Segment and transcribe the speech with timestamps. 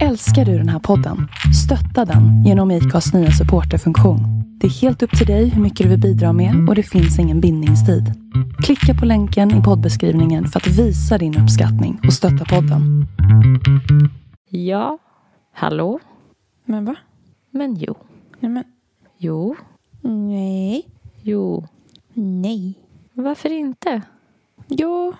[0.00, 1.28] Älskar du den här podden?
[1.64, 4.20] Stötta den genom IKAs nya supporterfunktion.
[4.60, 7.18] Det är helt upp till dig hur mycket du vill bidra med och det finns
[7.18, 8.04] ingen bindningstid.
[8.64, 13.06] Klicka på länken i poddbeskrivningen för att visa din uppskattning och stötta podden.
[14.48, 14.98] Ja,
[15.52, 16.00] hallå?
[16.64, 16.94] Men va?
[17.50, 17.94] Men jo.
[18.40, 18.64] Nej, men
[19.18, 19.56] Jo,
[20.02, 20.82] nej.
[21.22, 21.66] jo.
[22.14, 22.74] Nej.
[23.14, 24.02] Varför inte?
[24.68, 25.14] Jo.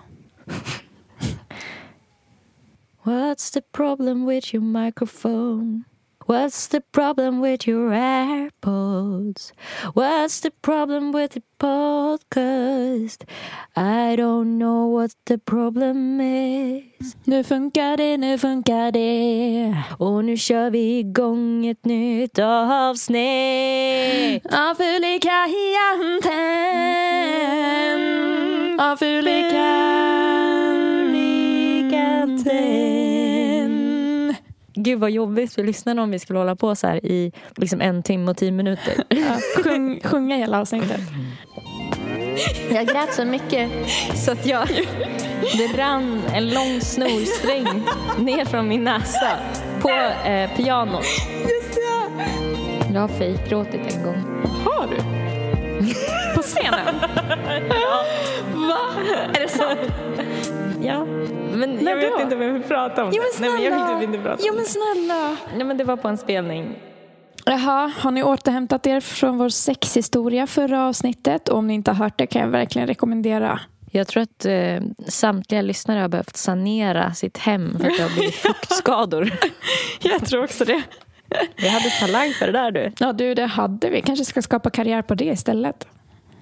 [3.04, 5.86] What's the problem with your microphone?
[6.26, 9.50] What's the problem with your AirPods?
[9.92, 13.24] What's the problem with the podcast?
[13.74, 17.16] I don't know what the problem is.
[17.24, 19.74] Nu funkar det, nu funkar det.
[19.98, 24.46] Och nu kör vi igång ett nytt avsnitt.
[24.46, 26.40] Av Fulikanten.
[28.80, 30.21] Av Fulikanten.
[34.82, 38.02] Gud vad jobbigt för lyssnarna om vi skulle hålla på så här i liksom en
[38.02, 38.94] timme och tio minuter.
[39.08, 41.00] Ja, sjung, sjunga hela avsnittet.
[42.70, 43.70] Jag grät så mycket
[44.14, 44.68] så att jag...
[45.56, 47.82] Det rann en lång snorsträng
[48.18, 49.36] ner från min näsa
[49.80, 49.90] på
[50.28, 51.04] eh, pianot.
[51.40, 52.24] Just det.
[52.94, 54.24] Jag har fejkgråtit en gång.
[54.64, 54.96] Har du?
[56.34, 56.94] På scenen?
[58.54, 58.78] Va?
[59.34, 59.78] Är det sant?
[60.86, 61.04] Ja,
[61.54, 63.40] men När jag vet inte om jag vill prata om Jo det.
[63.40, 63.98] men Nej, men jag snälla.
[63.98, 64.70] vill inte prata Jo om men det.
[64.70, 65.36] snälla.
[65.56, 66.74] Nej, men det var på en spelning.
[67.44, 71.48] Jaha, har ni återhämtat er från vår sexhistoria förra avsnittet?
[71.48, 73.60] Och om ni inte har hört det kan jag verkligen rekommendera.
[73.90, 78.10] Jag tror att eh, samtliga lyssnare har behövt sanera sitt hem för att det har
[78.10, 79.32] blivit fuktskador.
[80.02, 80.82] Jag tror också det.
[81.56, 82.92] Vi hade talang för det där du.
[82.98, 84.02] Ja du, det hade vi.
[84.02, 85.86] Kanske ska skapa karriär på det istället.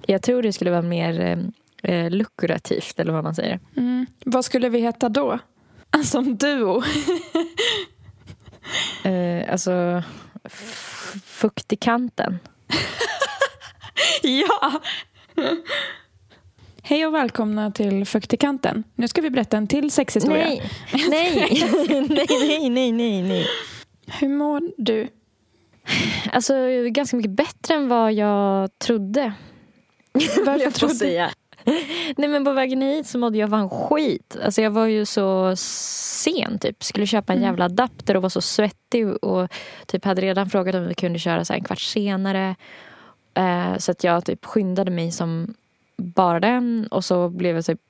[0.06, 1.38] Jag tror det skulle vara mer
[1.83, 3.61] eh, lukrativt, eller vad man säger.
[3.77, 4.06] Mm.
[4.25, 5.39] Vad skulle vi heta då?
[6.05, 6.83] Som duo.
[9.05, 10.03] Eh, alltså,
[11.25, 12.39] fukt i kanten.
[14.23, 14.81] ja!
[16.83, 18.85] Hej och välkomna till Fuktikanten.
[18.95, 20.45] Nu ska vi berätta en till sexhistoria.
[20.48, 20.70] Nej,
[21.11, 21.48] nej,
[22.08, 23.47] nej, nej, nej, nej.
[24.20, 25.08] Hur mår du?
[26.33, 26.55] Alltså,
[26.91, 29.33] ganska mycket bättre än vad jag trodde.
[30.47, 31.30] Varför jag trodde- säga.
[32.17, 34.37] Nej men på vägen hit så mådde jag fan skit.
[34.45, 36.85] Alltså jag var ju så sen typ.
[36.85, 37.48] Skulle köpa en Mm.
[37.51, 39.48] jävla adapter och var så svettig och
[39.87, 42.57] typ hade redan frågat om vi kunde köra så en kvart senare.
[43.35, 45.55] Eh, så att jag typ skyndade mig som
[45.97, 47.81] bara den och så blev jag typ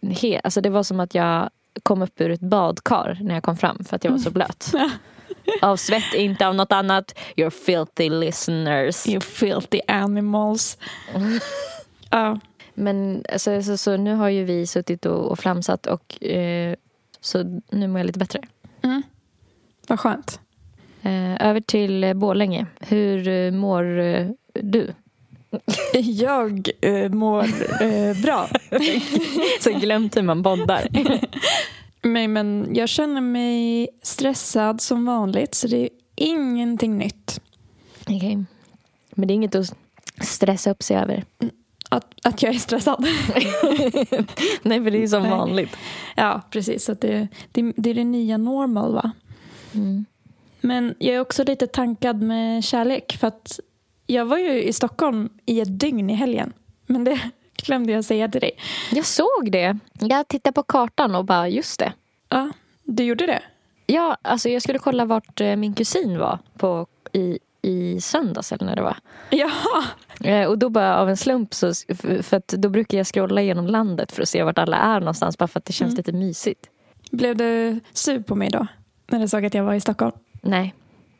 [0.00, 1.50] he- Alltså det var som att jag
[1.82, 4.72] kom upp ur ett badkar när jag kom fram för att jag var så blöt.
[5.62, 7.18] av svett, inte av något annat.
[7.36, 9.08] You're filthy listeners.
[9.08, 10.78] You filthy animals.
[12.10, 12.38] ja.
[12.78, 16.74] Men alltså, så, så nu har ju vi suttit och, och flamsat och eh,
[17.20, 18.40] så nu mår jag lite bättre.
[18.82, 19.02] Mm.
[19.86, 20.40] Vad skönt.
[21.02, 22.66] Eh, över till eh, Borlänge.
[22.80, 24.94] Hur eh, mår eh, du?
[26.02, 27.44] Jag eh, mår
[28.22, 28.48] bra.
[29.60, 30.88] Så glömt hur man poddar.
[32.02, 37.40] Men, men jag känner mig stressad som vanligt så det är ingenting nytt.
[38.00, 38.44] Okej.
[39.10, 39.76] Men det är inget att
[40.20, 41.24] stressa upp sig över.
[41.88, 43.00] Att, att jag är stressad.
[44.62, 45.30] Nej, för det är som Nej.
[45.30, 45.76] vanligt.
[46.16, 46.84] ja, precis.
[46.84, 49.10] Så det, det, det är det nya normal va?
[49.74, 50.04] Mm.
[50.60, 53.60] Men jag är också lite tankad med kärlek för att
[54.06, 56.52] jag var ju i Stockholm i ett dygn i helgen.
[56.86, 57.20] Men det
[57.56, 58.52] glömde jag säga till dig.
[58.92, 59.78] Jag såg det.
[60.00, 61.92] Jag tittade på kartan och bara, just det.
[62.28, 62.50] Ja,
[62.84, 63.42] du gjorde det?
[63.86, 68.66] Ja, alltså jag skulle kolla vart eh, min kusin var på, i, i söndags eller
[68.66, 68.96] när det var.
[69.30, 69.84] Jaha.
[70.20, 71.72] Eh, Och då bara av en slump så,
[72.22, 75.38] för att då brukar jag scrolla genom landet för att se vart alla är någonstans
[75.38, 75.96] bara för att det känns Mm.
[75.96, 76.66] lite mysigt.
[77.10, 78.66] Blev du sur på mig då?
[79.06, 80.12] När du såg att jag var i Stockholm?
[80.42, 80.74] Nej,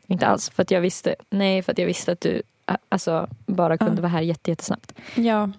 [0.07, 2.41] inte alls för att jag visste, nej för att jag visste att du
[2.89, 4.01] alltså, bara kunde Ja.
[4.01, 4.93] vara här jätte, jättesnabbt.
[5.15, 5.49] Ja,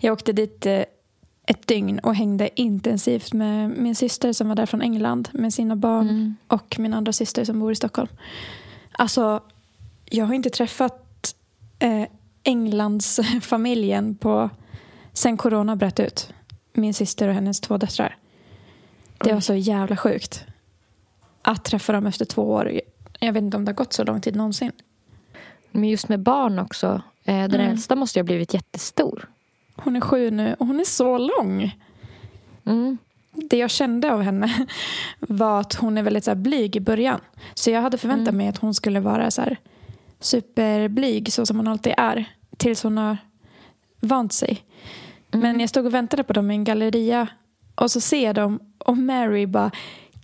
[0.00, 0.82] jag åkte dit eh,
[1.48, 5.76] ett dygn och hängde intensivt med min syster som var där från England med sina
[5.76, 6.36] barn Mm.
[6.48, 8.08] och min andra syster som bor i Stockholm.
[8.92, 9.40] Alltså,
[10.10, 11.34] jag har inte träffat
[11.78, 12.04] eh,
[12.42, 14.50] Englands familjen på
[15.12, 16.32] sen corona bröt ut.
[16.72, 18.16] Min syster och hennes två döttrar.
[19.18, 20.44] Det var så jävla sjukt.
[21.42, 22.80] Att träffa dem efter två år.
[23.20, 24.72] Jag vet inte om det har gått så lång tid någonsin.
[25.70, 27.70] Men just med barn också, eh, den Mm.
[27.70, 29.28] äldsta måste ju ha blivit jättestor.
[29.76, 31.76] Hon är sju nu och hon är så lång.
[32.64, 32.98] Mm.
[33.32, 34.66] det jag kände av henne
[35.20, 37.20] var att hon är väldigt så blyg i början.
[37.54, 38.36] Så jag hade förväntat Mm.
[38.36, 39.56] mig att hon skulle vara så här
[40.20, 42.24] superblyg så som hon alltid är.
[42.56, 43.16] Tills hon har
[44.00, 44.64] vant sig.
[45.32, 45.42] Mm.
[45.42, 47.28] Men jag stod och väntade på dem i en galleria
[47.74, 49.70] och så ser jag dem och Mary bara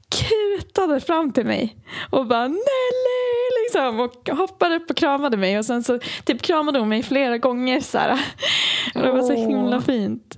[0.09, 1.77] kutade fram till mig
[2.11, 3.33] och bara Nelly!
[3.65, 7.39] Liksom, och hoppade upp och kramade mig och sen så typ kramade hon mig flera
[7.39, 7.81] gånger.
[7.81, 8.11] Så här.
[8.95, 10.37] Och det var så himla fint.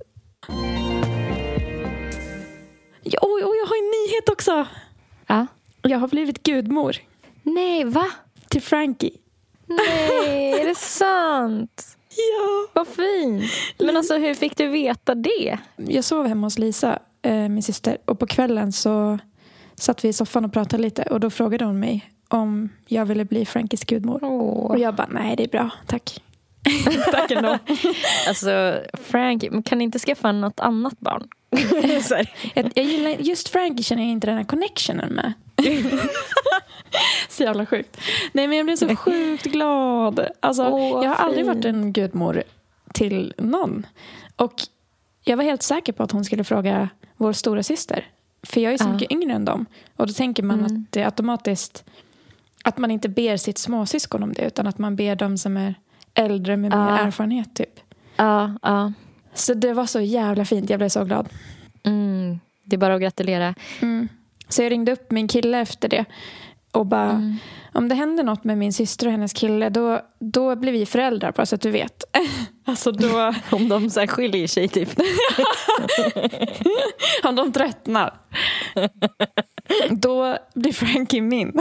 [3.03, 4.67] Ja, och, och jag har en nyhet också.
[5.27, 5.47] Ja.
[5.81, 6.95] Jag har blivit gudmor
[7.43, 8.05] Nej, va?
[8.49, 9.11] till Frankie.
[9.67, 11.91] Nej, är det sant?
[12.17, 12.67] Ja.
[12.73, 13.43] Vad fint.
[13.77, 15.57] Men alltså hur fick du veta det?
[15.75, 19.19] Jag sov hemma hos Lisa, eh, min syster, och på kvällen så
[19.75, 23.25] satt vi i soffan och pratade lite och då frågade hon mig om jag ville
[23.25, 24.23] bli Frankies gudmor.
[24.23, 24.81] Och Åh.
[24.81, 26.23] jag bara, nej det är bra, tack.
[27.11, 27.57] tack ändå.
[28.27, 31.27] Alltså, Frank, men kan ni inte skaffa något annat barn?
[32.53, 35.33] Jag gillar, just Frankie känner jag inte den här connectionen med.
[37.29, 37.97] så jävla sjukt.
[38.33, 40.27] Nej men jag blev så sjukt glad.
[40.39, 41.55] Alltså, Åh, jag har aldrig fint.
[41.55, 42.43] varit en gudmor
[42.93, 43.85] till någon.
[44.35, 44.53] Och
[45.23, 48.07] jag var helt säker på att hon skulle fråga vår stora syster.
[48.43, 48.93] För jag är så Ja.
[48.93, 49.65] mycket yngre än dem.
[49.95, 50.65] Och då tänker man Mm.
[50.65, 51.83] att det är automatiskt
[52.63, 55.75] att man inte ber sitt småsyskon om det utan att man ber dem som är
[56.13, 56.97] äldre med mer Ja.
[56.97, 57.79] erfarenhet typ.
[58.15, 58.93] Ja, ja.
[59.33, 60.69] Så det var så jävla fint.
[60.69, 61.29] Jag blev så glad.
[61.83, 62.39] Mm.
[62.63, 63.55] Det är bara att gratulera.
[63.81, 64.07] Mm.
[64.49, 66.05] Så jag ringde upp min kille efter det
[66.71, 67.35] och bara Mm.
[67.73, 71.31] om det händer något med min syster och hennes kille då, då blir vi föräldrar
[71.31, 72.03] bara så att du vet.
[72.65, 74.89] alltså då, Om de så skiljer sig typ.
[77.23, 78.13] om de tröttnar.
[79.89, 81.53] då blir Frankie min.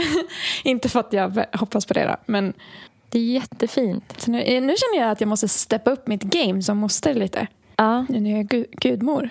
[0.65, 2.53] Inte för att jag hoppas på det då, men
[3.09, 4.15] Det är jättefint.
[4.21, 7.47] så nu, nu känner jag att jag måste steppa upp mitt game som moster lite.
[7.77, 9.31] Ja, Nu när jag är gu- gudmor.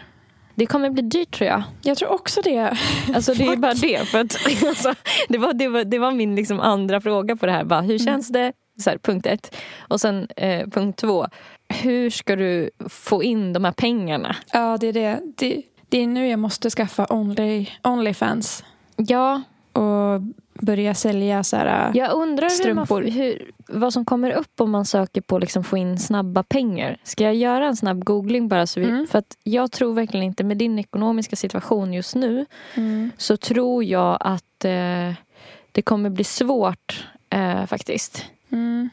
[0.56, 1.64] Det kommer bli dyrt tror jag.
[1.82, 2.78] Jag tror också det.
[3.16, 4.08] Alltså det är bara det.
[4.08, 4.94] För att, alltså,
[5.30, 7.64] det, var, det, var, det var min liksom andra fråga på det här.
[7.64, 8.54] Bara, hur känns det?
[8.80, 9.56] Så här, punkt ett.
[9.80, 11.28] Och sen eh, punkt två.
[11.70, 14.36] Hur ska du få in de här pengarna?
[14.52, 15.20] Ja, det är det.
[15.38, 18.64] Det, det är nu jag måste skaffa Only, Onlyfans.
[18.96, 19.42] Ja,
[19.74, 20.22] och
[20.54, 23.12] börja sälja så här, jag undrar hur man, Strumpor.
[23.12, 26.98] hur, vad som kommer upp om man söker på liksom få in snabba pengar.
[27.04, 28.68] Ska jag göra en snabb googling bara?
[28.68, 29.08] Så vi, Mm.
[29.08, 32.46] För att jag tror verkligen inte med din ekonomiska situation just nu
[33.18, 35.14] så tror jag att eh,
[35.72, 38.26] det kommer bli svårt eh, faktiskt.
[38.50, 38.90] Mm.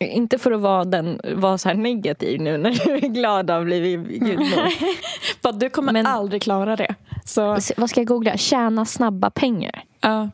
[0.00, 3.60] Inte för att vara, den, vara så här negativ nu när du är glad av
[3.60, 4.96] att bli gudmor.
[5.60, 6.94] Du kommer Men- aldrig klara det.
[7.24, 8.36] Så, Vad ska jag googla?
[8.36, 9.82] Tjäna snabba pengar.
[10.00, 10.30] ja.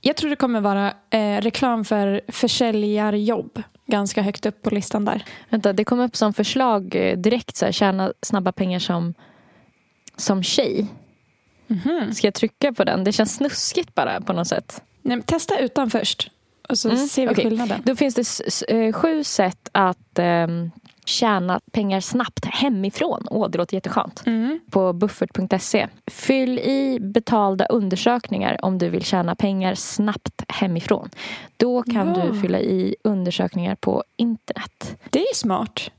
[0.00, 5.24] Jag tror det kommer vara eh, reklam för försäljarjobb ganska högt upp på listan där.
[5.48, 7.56] Vänta, det kom upp som förslag eh, direkt.
[7.56, 9.14] Så här, tjäna snabba pengar som,
[10.16, 10.86] som tjej.
[12.14, 13.04] Ska jag trycka på den?
[13.04, 14.82] Det känns snuskigt bara på något sätt.
[15.02, 16.30] Nej, testa utan först.
[16.68, 17.44] Och så Mm, ser vi okej.
[17.44, 17.82] skillnaden.
[17.84, 20.70] Då finns det eh, sju sätt att ehm,
[21.04, 23.26] tjäna pengar snabbt hemifrån.
[23.30, 24.22] Åh, det låter jätteskönt.
[24.26, 24.60] Mm.
[24.70, 25.88] På buffert.se.
[26.06, 31.10] Fyll i betalda undersökningar om du vill tjäna pengar snabbt hemifrån.
[31.56, 32.14] Då kan Ja.
[32.26, 34.96] du fylla i undersökningar på internet.
[35.10, 35.90] Det är smart.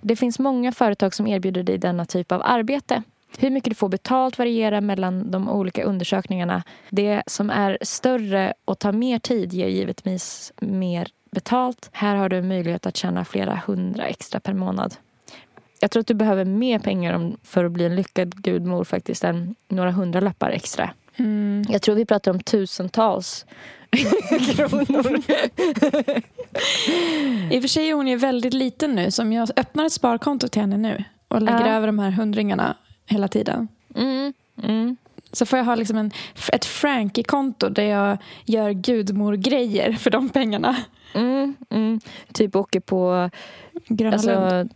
[0.00, 3.02] Det finns många företag som erbjuder dig denna typ av arbete.
[3.38, 6.62] Hur mycket du får betalt varierar mellan de olika undersökningarna.
[6.90, 11.88] Det som är större och tar mer tid ger givetvis mer betalt.
[11.92, 14.94] Här har du möjlighet att tjäna flera hundra extra per månad.
[15.80, 19.54] Jag tror att du behöver mer pengar för att bli en lyckad gudmor faktiskt än
[19.68, 20.90] några hundralappar extra.
[21.16, 21.64] Mm.
[21.68, 23.46] Jag tror vi pratar om tusentals
[24.56, 25.22] kronor.
[27.50, 29.10] I och för sig är hon ju väldigt liten nu.
[29.10, 31.74] Så om jag öppnar ett sparkonto till henne nu och lägger Ja.
[31.74, 33.68] över de här hundringarna hela tiden.
[33.94, 34.32] Mm,
[34.62, 34.96] mm.
[35.32, 36.10] Så får jag ha liksom en,
[36.52, 40.76] ett Frankie-konto där jag gör gudmor-grejer för de pengarna.
[41.14, 42.00] Mm, mm.
[42.32, 43.30] Typ åker på
[43.88, 44.70] Gröna Lund.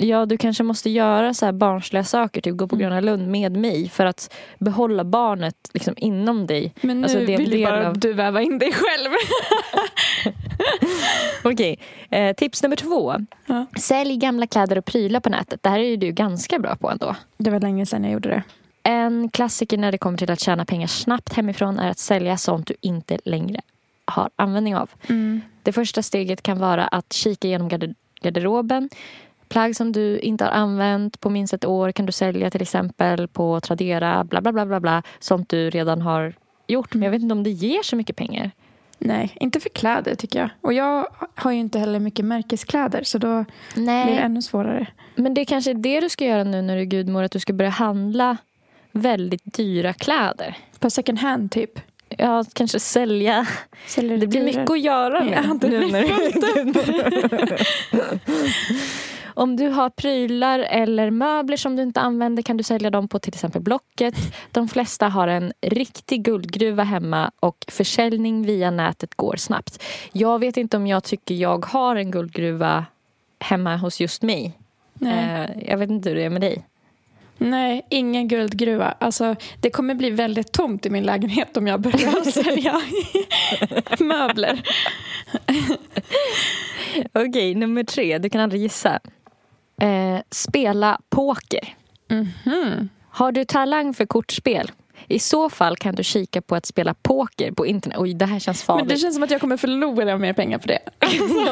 [0.00, 2.88] Alltså, ja, du kanske måste göra så här barnsliga saker, typ gå på Mm.
[2.88, 6.74] Gröna Lund med mig för att behålla barnet liksom inom dig.
[6.80, 9.10] Men nu alltså, det vill del bara av- du väva in dig själv.
[11.44, 11.78] Okej,
[12.10, 13.14] eh, tips nummer två.
[13.46, 13.66] Ja.
[13.78, 15.62] Sälj gamla kläder och prylar på nätet.
[15.62, 17.16] Det här är ju du ganska bra på ändå.
[17.38, 18.42] Det var länge sedan jag gjorde det.
[18.82, 22.66] En klassiker när det kommer till att tjäna pengar snabbt hemifrån är att sälja sånt
[22.66, 23.60] du inte längre
[24.04, 24.90] har användning av.
[25.62, 28.88] Det första steget kan vara att kika genom garder- garderoben.
[29.50, 33.28] Plagg som du inte har använt på minst ett år kan du sälja till exempel
[33.28, 34.24] på Tradera.
[34.24, 35.02] Bla, bla, bla, bla, bla.
[35.20, 36.34] Sånt du redan har
[36.66, 36.94] gjort.
[36.94, 38.50] Men jag vet inte om det ger så mycket pengar.
[38.98, 40.50] Nej, inte för kläder tycker jag.
[40.60, 44.86] Och jag har ju inte heller mycket märkeskläder så då blir det Nej, ännu svårare.
[45.14, 47.22] men det är kanske är det du ska göra nu när du är gudmor.
[47.22, 48.36] Att du ska börja handla
[48.92, 50.56] väldigt dyra kläder.
[50.78, 51.80] På second hand typ.
[52.18, 53.46] Ja, kanske sälja.
[53.86, 54.56] Säljer Det blir dyrare.
[54.60, 55.30] mycket att göra nu.
[55.32, 56.32] Ja, nu när du är
[56.64, 57.60] gudmor.
[59.40, 63.18] Om du har prylar eller möbler som du inte använder kan du sälja dem på
[63.18, 64.14] till exempel Blocket.
[64.50, 69.82] De flesta har en riktig guldgruva hemma och försäljning via nätet går snabbt.
[70.12, 72.84] Jag vet inte om jag tycker jag har en guldgruva
[73.38, 74.52] hemma hos just mig.
[74.94, 75.44] Nej.
[75.58, 76.66] Eh, Jag vet inte hur det är med dig.
[77.38, 78.94] Nej, ingen guldgruva.
[78.98, 82.80] Alltså, det kommer bli väldigt tomt i min lägenhet om jag börjar sälja
[83.98, 84.62] möbler.
[87.12, 88.18] Okej, nummer tre.
[88.18, 89.00] Du kan aldrig gissa.
[89.80, 91.74] Eh, spela poker.
[92.10, 92.88] Mhm.
[93.10, 94.70] Har du talang för kortspel?
[95.08, 97.98] I så fall kan du kika på att spela poker på internet.
[98.00, 98.88] Oj, det här känns Men farligt.
[98.88, 100.78] det känns som att jag kommer förlora mer pengar på det.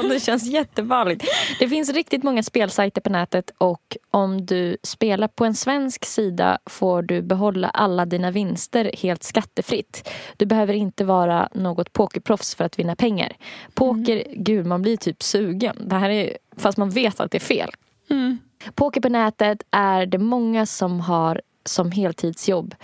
[0.08, 1.24] Det känns jättefarligt.
[1.58, 6.58] Det finns riktigt många spelsajter på nätet och om du spelar på en svensk sida
[6.66, 10.08] får du behålla alla dina vinster helt skattefritt.
[10.36, 13.32] Du behöver inte vara något pokerproffs för att vinna pengar.
[13.74, 15.76] Poker, gud man blir typ sugen.
[15.86, 17.70] Det här är, fast man vet att det är fel.
[18.10, 18.38] Mm.
[18.74, 22.74] Poker på nätet är det många som har som heltidsjobb.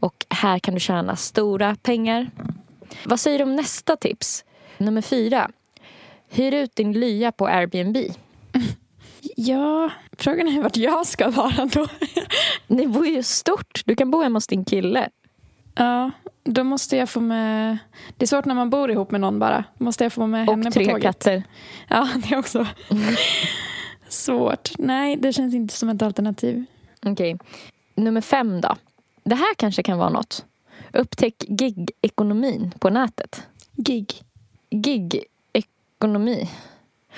[0.00, 2.30] Och här kan du tjäna stora pengar.
[3.04, 4.44] Vad säger du om nästa tips?
[4.78, 5.50] Nummer fyra.
[6.28, 7.96] Hyr ut din lya på Airbnb.
[9.36, 11.86] Ja, frågan är vart jag ska vara då.
[12.66, 13.82] Ni bor ju stort.
[13.84, 15.08] Du kan bo hemma hos din kille.
[15.74, 16.10] Ja,
[16.44, 17.78] då måste jag få med...
[18.16, 19.64] Det är svårt när man bor ihop med någon bara.
[19.78, 21.02] Måste jag få med henne Och på tre tåget?
[21.02, 21.42] katter.
[21.88, 22.66] Ja, det också
[24.14, 24.70] svårt.
[24.78, 26.64] Nej, det känns inte som ett alternativ.
[27.06, 27.38] Okej.
[27.94, 28.76] Nummer fem då.
[29.24, 30.44] Det här kanske kan vara något.
[30.92, 33.42] Upptäck gig-ekonomin på nätet.
[33.76, 34.22] Gig.
[34.70, 36.50] Gig-ekonomi.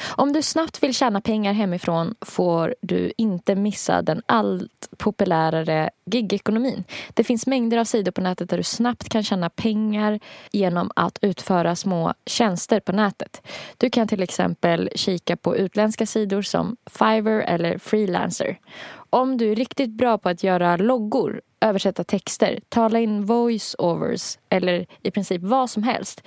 [0.05, 6.85] Om du snabbt vill tjäna pengar hemifrån får du inte missa den allt populärare gig-ekonomin.
[7.15, 10.21] Det finns mängder av sidor på nätet där du snabbt kan tjäna pengar
[10.53, 13.43] genom att utföra små tjänster på nätet.
[13.77, 18.59] Du kan till exempel kika på utländska sidor som Fiverr eller Freelancer.
[19.11, 24.87] Om du är riktigt bra på att göra loggor, översätta texter, tala in voice-overs eller
[25.03, 26.23] i princip vad som helst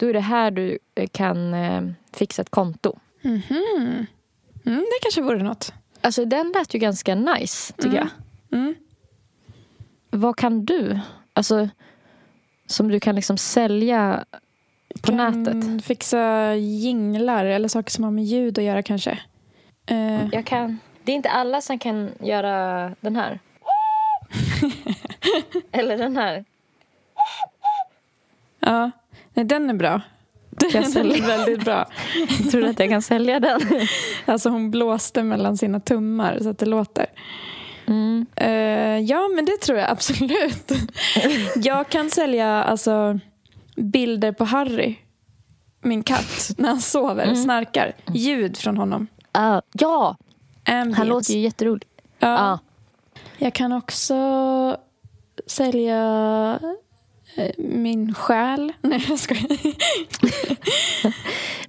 [0.00, 2.98] då är det här du eh, kan eh, fixa ett konto.
[3.22, 4.06] Mhm.
[4.66, 5.72] Mm, det kanske vore något.
[6.00, 8.08] Alltså den lät ju ganska nice tycker jag.
[8.52, 8.74] Mm.
[10.10, 11.00] Vad kan du?
[11.32, 11.68] Alltså
[12.66, 14.24] som du kan liksom sälja
[15.02, 15.84] på kan nätet.
[15.84, 19.18] fixa jinglar eller saker som har med ljud att göra kanske.
[19.86, 20.78] Eh, Jag kan.
[21.04, 23.38] Det är inte alla som kan göra den här.
[25.72, 26.44] Eller den här.
[28.60, 28.90] ja,
[29.34, 30.00] nej, den är bra.
[30.58, 31.16] Kan jag Den sälja?
[31.16, 31.86] är väldigt bra.
[32.50, 33.60] Tror du att jag kan sälja den?
[34.24, 37.06] Alltså hon blåste mellan sina tummar så att det låter.
[37.86, 38.26] Mm.
[38.36, 40.72] Eh, ja, men det tror jag absolut.
[41.56, 43.18] jag kan sälja alltså,
[43.76, 44.94] bilder på Harry,
[45.82, 47.36] min katt, när han sover, Mm.
[47.36, 47.92] snarkar.
[48.14, 49.06] Ljud från honom.
[49.32, 50.16] Ah, ja,
[50.68, 50.98] Ambience.
[50.98, 51.88] han låter ju jätterolig.
[52.18, 52.28] ja.
[52.28, 52.58] Ja.
[53.38, 54.14] Jag kan också
[55.46, 55.98] sälja
[57.58, 58.72] min själ.
[58.80, 59.46] Nej, jag skojar.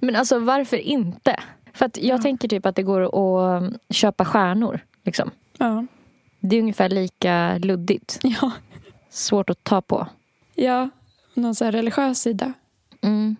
[0.00, 1.36] Men alltså varför inte?
[1.74, 4.80] För att jag tänker typ att det går att köpa stjärnor.
[5.04, 5.30] Liksom.
[5.58, 5.86] Ja.
[6.40, 8.18] Det är ungefär lika luddigt.
[8.22, 8.50] Ja.
[9.10, 10.06] Svårt att ta på.
[10.54, 10.90] ja,
[11.34, 12.52] någon så religiös sida.
[13.02, 13.36] Mm.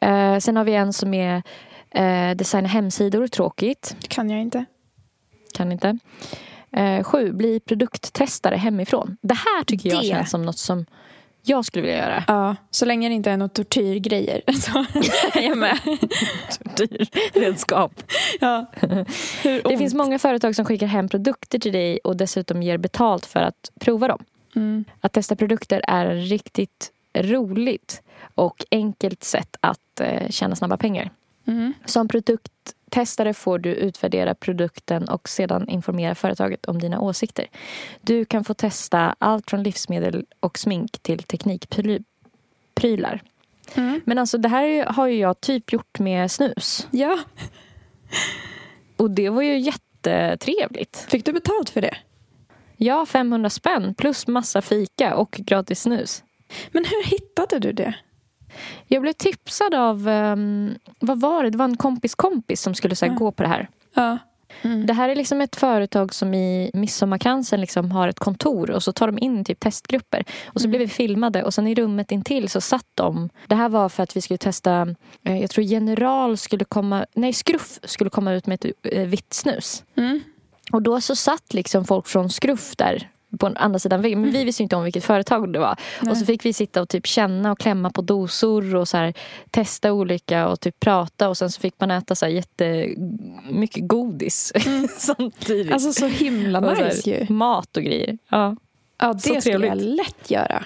[0.00, 1.42] Eh, sen har vi en som är
[1.90, 3.26] eh, designa hemsidor.
[3.26, 3.96] Tråkigt.
[4.00, 4.64] Det kan jag inte.
[5.54, 5.98] Kan inte.
[6.72, 9.16] Eh, sju, bli produkttestare hemifrån.
[9.22, 10.06] Det här tycker jag Det.
[10.06, 10.86] känns som något som
[11.44, 12.24] jag skulle vilja göra.
[12.26, 14.78] Ja, så länge det inte är något tortyrgrejer så
[15.38, 15.78] är jag med.
[17.32, 18.02] Redskap.
[18.40, 18.66] Ja.
[19.42, 23.40] Det finns många företag som skickar hem produkter till dig och dessutom ger betalt för
[23.40, 24.24] att prova dem.
[24.56, 24.84] Mm.
[25.00, 28.02] Att testa produkter är riktigt roligt
[28.34, 31.10] och enkelt sätt att eh, tjäna snabba pengar.
[31.46, 31.72] Mm.
[31.84, 32.08] Som
[32.94, 37.46] produkttestare får du utvärdera produkten och sedan informera företaget om dina åsikter.
[38.00, 43.22] Du kan få testa allt från livsmedel och smink till teknikprylar.
[43.74, 44.00] Mm.
[44.04, 46.88] Men alltså det här har ju jag typ gjort med snus.
[46.90, 47.18] Ja,
[48.96, 51.06] Och det var ju jättetrevligt.
[51.10, 51.96] fick du betalt för det?
[52.76, 56.22] Ja, 500 spänn plus massa fika och gratis snus.
[56.72, 57.94] Men hur hittade du det?
[58.86, 61.50] Jag blev tipsad av, ehm, vad var det?
[61.50, 63.18] Det var en kompis kompis som skulle så här, Ja.
[63.18, 63.68] gå på det här.
[63.94, 64.18] Ja.
[64.62, 64.86] Mm.
[64.86, 68.92] Det här är liksom ett företag som i Midsommarkransen liksom har ett kontor och så
[68.92, 70.24] tar de in typ testgrupper.
[70.46, 70.70] Och så Mm.
[70.70, 73.28] blev vi filmade och sen i rummet intill så satt de.
[73.46, 74.94] Det här var för att vi skulle testa,
[75.24, 79.32] eh, jag tror General skulle komma, nej Skruff skulle komma ut med ett eh, vitt
[79.34, 79.84] snus.
[79.96, 80.20] Mm.
[80.72, 84.20] Och då så satt liksom folk från Skruff där på andra sidan väggen.
[84.20, 85.76] Men vi visste inte om vilket företag det var.
[86.02, 86.10] Nej.
[86.10, 89.14] Och så fick vi sitta och typ känna och klämma på dosor och så här,
[89.50, 91.28] testa olika och typ prata.
[91.28, 94.52] Och sen så fick man äta så här jättemycket godis
[94.98, 95.72] samtidigt.
[95.72, 97.26] Alltså så himla nice ju.
[97.34, 98.18] Mat och grejer.
[98.28, 98.56] Ja.
[98.98, 100.64] Ja, det så skulle jag lätt göra.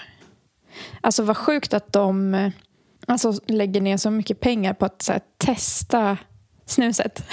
[1.00, 2.50] Alltså vad sjukt att de
[3.06, 6.16] alltså, lägger ner så mycket pengar på att här, testa
[6.66, 7.24] snuset.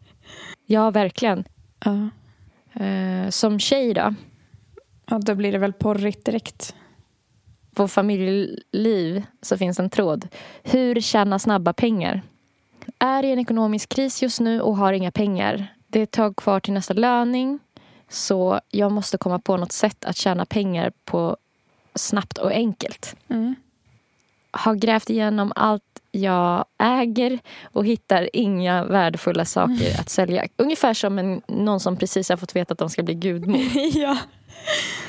[0.66, 1.44] ja, verkligen.
[1.84, 2.08] Ja.
[2.84, 4.14] Eh, som tjej då,
[5.06, 6.74] ja, då blir det väl porrigt direkt.
[7.74, 10.28] på familjeliv så finns en tråd.
[10.62, 12.22] Hur tjäna snabba pengar?
[12.98, 15.66] Är i en ekonomisk kris just nu och har inga pengar.
[15.86, 17.58] Det är ett tag kvar till nästa löning.
[18.08, 21.36] Så jag måste komma på något sätt att tjäna pengar på
[21.94, 23.16] snabbt och enkelt.
[23.28, 23.54] Mm.
[24.50, 30.46] Har grävt igenom allt jag äger och hittar inga värdefulla saker att sälja.
[30.56, 33.60] Ungefär som en, någon som precis har fått veta att de ska bli gudmor.
[33.94, 34.18] ja.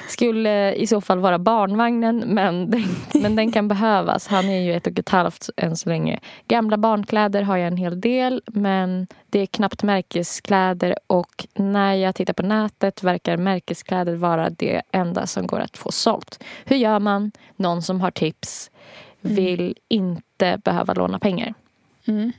[0.07, 2.83] Skulle i så fall vara barnvagnen, men den,
[3.13, 4.27] men den kan behövas.
[4.27, 6.19] Han är ju ett och ett halvt än så länge.
[6.47, 12.15] Gamla barnkläder har jag en hel del, men det är knappt märkeskläder och när jag
[12.15, 16.43] tittar på nätet verkar märkeskläder vara det enda som går att få sålt.
[16.65, 17.31] Hur gör man?
[17.55, 18.71] Någon som har tips
[19.21, 21.53] vill inte behöva låna pengar.
[22.07, 22.31] Mm.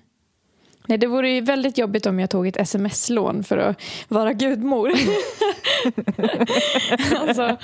[0.89, 4.89] Nej, det vore ju väldigt jobbigt om jag tog ett sms-lån för att vara gudmor.
[7.19, 7.57] alltså,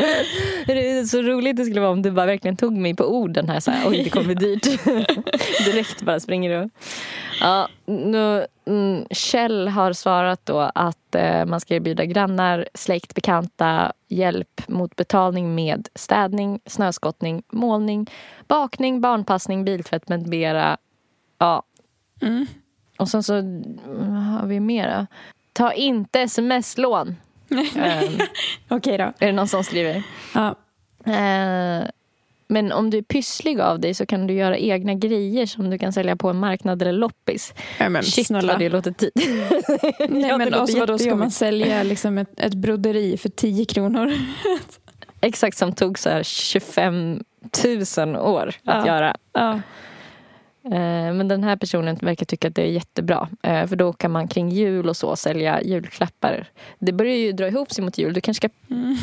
[0.67, 3.49] Det är så roligt det skulle vara om du bara verkligen tog mig på orden
[3.49, 3.61] här.
[3.61, 4.63] Så här Oj, det kommer bli dyrt.
[5.65, 6.71] Direkt bara springer du.
[7.41, 13.93] Ja, nu, mm, Kjell har svarat då att eh, man ska erbjuda grannar, släkt, bekanta
[14.09, 18.11] hjälp mot betalning med städning, snöskottning, målning,
[18.49, 20.77] bakning, barnpassning, biltvätt med mera.
[21.39, 21.63] Ja.
[22.23, 22.47] mm.
[23.01, 23.35] Och sen så
[24.41, 25.07] har vi mera.
[25.53, 27.17] Ta inte sms-lån.
[27.77, 28.19] Ehm,
[28.69, 29.05] Okej då.
[29.19, 30.03] är det någon som skriver.
[30.35, 30.49] Ja.
[31.07, 31.85] Eh,
[32.49, 35.79] men om du är pysslig av dig så kan du göra egna grejer som du
[35.79, 37.55] kan sälja på en marknad eller loppis.
[37.79, 38.53] Ja, men, Shit snälla.
[38.53, 39.11] vad det låter tid.
[40.11, 44.13] Nej, men och så vadå, ska man sälja liksom ett, ett broderi för 10 kronor?
[45.21, 47.23] Exakt som tog så här 25
[47.99, 48.87] 000 år att Ja.
[48.87, 49.17] göra.
[49.33, 49.61] Ja.
[50.65, 53.29] Eh, men den här personen verkar tycka att det är jättebra.
[53.43, 56.49] Eh, för då kan man kring jul och så sälja julklappar.
[56.79, 58.13] Det börjar ju dra ihop sig mot jul.
[58.15, 58.97] Du kanske ska Mm.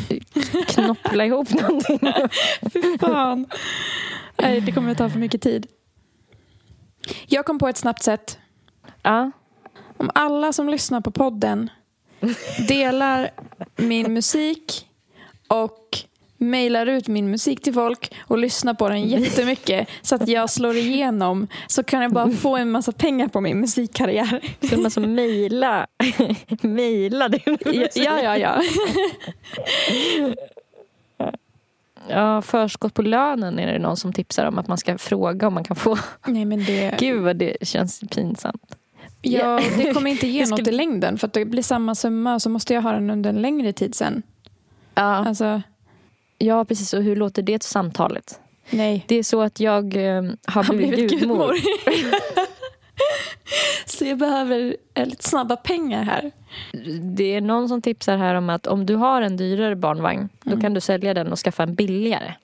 [0.68, 1.98] knoppla ihop någonting.
[2.72, 3.46] Fy fan.
[4.42, 5.66] Nej, det kommer att ta för mycket tid.
[7.26, 8.38] Jag kom på ett snabbt sätt.
[9.02, 9.30] ja.
[10.00, 11.70] Om alla som lyssnar på podden
[12.68, 13.30] delar
[13.76, 14.86] min musik
[15.48, 15.98] och
[16.38, 20.76] mejlar ut min musik till folk och lyssnar på den jättemycket så att jag slår
[20.76, 24.40] igenom så kan jag bara få en massa pengar på min musikkarriär.
[24.68, 25.86] Så man alltså mejla.
[26.60, 27.42] mejla det.
[27.94, 28.36] Ja, ja, ja.
[28.38, 28.62] ja.
[32.10, 35.54] Ja, förskott på lönen är det någon som tipsar om att man ska fråga om
[35.54, 35.98] man kan få.
[36.26, 38.76] Nej, men det, Gud vad det känns pinsamt.
[39.22, 42.40] ja, det kommer inte ge något skulle- i längden för att det blir samma summa
[42.40, 44.22] så måste jag ha den under en längre tid sen.
[44.94, 45.62] Ja, Alltså,
[46.38, 46.94] ja precis.
[46.94, 48.40] Och hur låter det samtalet?
[48.70, 49.04] nej.
[49.08, 51.36] Det är så att jag eh, har Har blivit, blivit gudmor.
[51.36, 51.56] gudmor.
[53.86, 56.30] så jag behöver eh, lite snabba pengar här.
[57.16, 60.60] Det är någon som tipsar här om att om du har en dyrare barnvagn då
[60.60, 62.34] kan du sälja den och skaffa en billigare.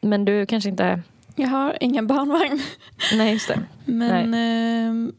[0.00, 1.02] Men du kanske inte...
[1.36, 2.60] Jag har ingen barnvagn.
[3.14, 3.60] Nej, just det.
[3.84, 5.12] Men ehm,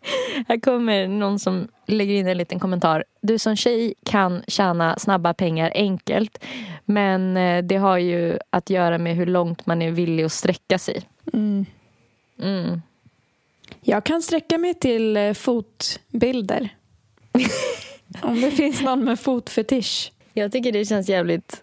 [0.48, 3.04] Här kommer någon som lägger in en liten kommentar.
[3.20, 6.44] Du som tjej kan tjäna snabba pengar enkelt.
[6.84, 10.78] Men eh, det har ju att göra med hur långt man är villig att sträcka
[10.78, 11.02] sig.
[11.32, 11.66] mm,
[12.42, 12.82] Mm.
[13.80, 16.68] jag kan sträcka mig till eh, fotbilder.
[18.22, 20.12] Om det finns någon med fotfetisch.
[20.32, 21.62] Jag tycker det känns jävligt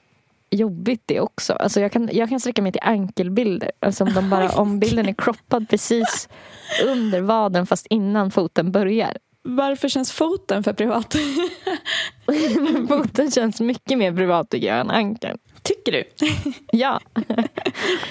[0.50, 1.54] jobbigt det också.
[1.54, 3.72] Alltså jag, kan, jag kan sträcka mig till ankelbilder.
[3.80, 6.30] Alltså om, de bara, om bilden är croppad precis
[6.86, 9.18] under vaden fast innan foten börjar.
[9.42, 11.16] Varför känns foten för privat?
[12.88, 15.38] foten känns mycket mer privat tycker jag än ankeln.
[15.62, 16.04] Tycker du?
[16.72, 17.00] Ja.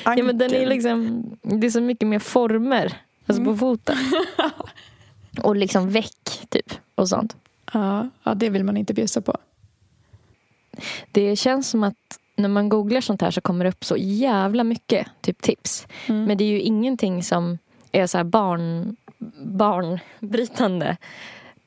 [0.04, 2.92] ja men den är liksom, det är så mycket mer former
[3.26, 3.96] alltså på foten.
[5.42, 7.36] Och liksom väck typ och sånt.
[7.72, 9.36] Ja, ja, det vill man inte bjussa på.
[11.12, 14.64] Det känns som att när man googlar sånt här så kommer det upp så jävla
[14.64, 15.86] mycket typ tips.
[16.06, 16.24] Mm.
[16.24, 17.58] Men det är ju ingenting som
[17.92, 18.96] är så här barn,
[19.44, 20.96] barnbrytande.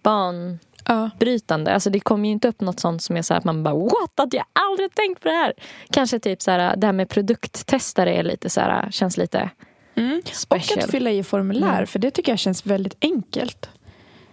[0.04, 1.72] Banbrytande.
[1.72, 1.74] Ja.
[1.74, 3.76] Alltså det kommer ju inte upp något sånt som är så här att man bara
[3.76, 4.20] what?
[4.20, 5.54] Att jag aldrig tänkt på det här.
[5.90, 9.50] Kanske typ så här det här med produkttestare är lite så här, känns lite
[9.96, 10.22] Mm.
[10.26, 10.80] Och special.
[10.80, 11.88] att fylla i formulär, Mm.
[11.88, 13.70] för det tycker jag känns väldigt enkelt.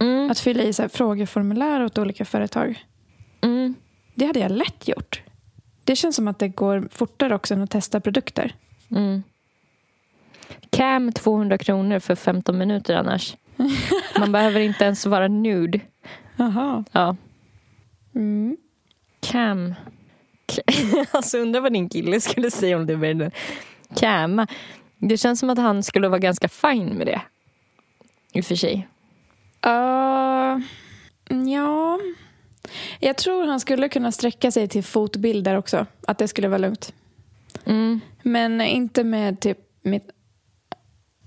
[0.01, 2.85] Mm, Att fylla i så här frågeformulär åt olika företag.
[3.41, 3.75] mm.
[4.15, 5.23] Det hade jag lätt gjort.
[5.89, 8.55] Det känns som att det går fortare också än att testa produkter.
[8.91, 9.23] Mm.
[10.71, 13.37] Cam 200 kronor för 15 minuter annars.
[14.19, 15.81] Man behöver inte ens vara nude.
[16.37, 16.85] Jaha.
[16.93, 17.17] Ja.
[18.15, 18.57] Mm.
[19.21, 19.75] Cam.
[21.11, 23.31] alltså undrar vad din kille skulle säga om det började
[23.97, 24.47] Cam.
[24.99, 27.21] Det känns som att han skulle vara ganska fin med det.
[28.33, 28.89] I och för sig.
[29.67, 30.63] Uh,
[31.49, 31.99] ja.
[33.01, 35.87] Jag tror han skulle kunna sträcka sig till fotbilder också.
[36.07, 36.93] Att det skulle vara lugnt.
[37.65, 38.01] Mm.
[38.23, 40.11] Men inte med typ mitt...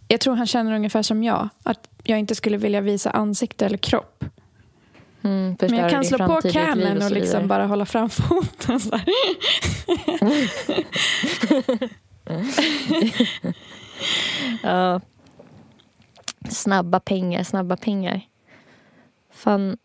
[0.07, 1.49] Jag tror han känner ungefär som jag.
[1.63, 4.23] Att jag inte skulle vilja visa ansikte eller kropp.
[5.23, 8.79] Mm, Men jag kan slå på camen så och liksom bara hålla fram foten.
[8.79, 9.05] Så här.
[14.63, 15.01] Ja.
[16.49, 18.21] Snabba pengar, snabba pengar.
[19.31, 19.77] Fan,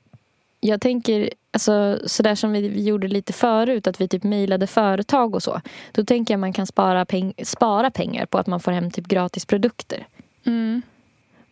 [0.66, 5.42] jag tänker, alltså sådär som vi gjorde lite förut, att vi typ mejlade företag och
[5.42, 5.60] så.
[5.92, 9.06] Då tänker jag man kan spara, peng- spara pengar på att man får hem typ
[9.06, 10.06] gratis produkter.
[10.46, 10.82] Mm.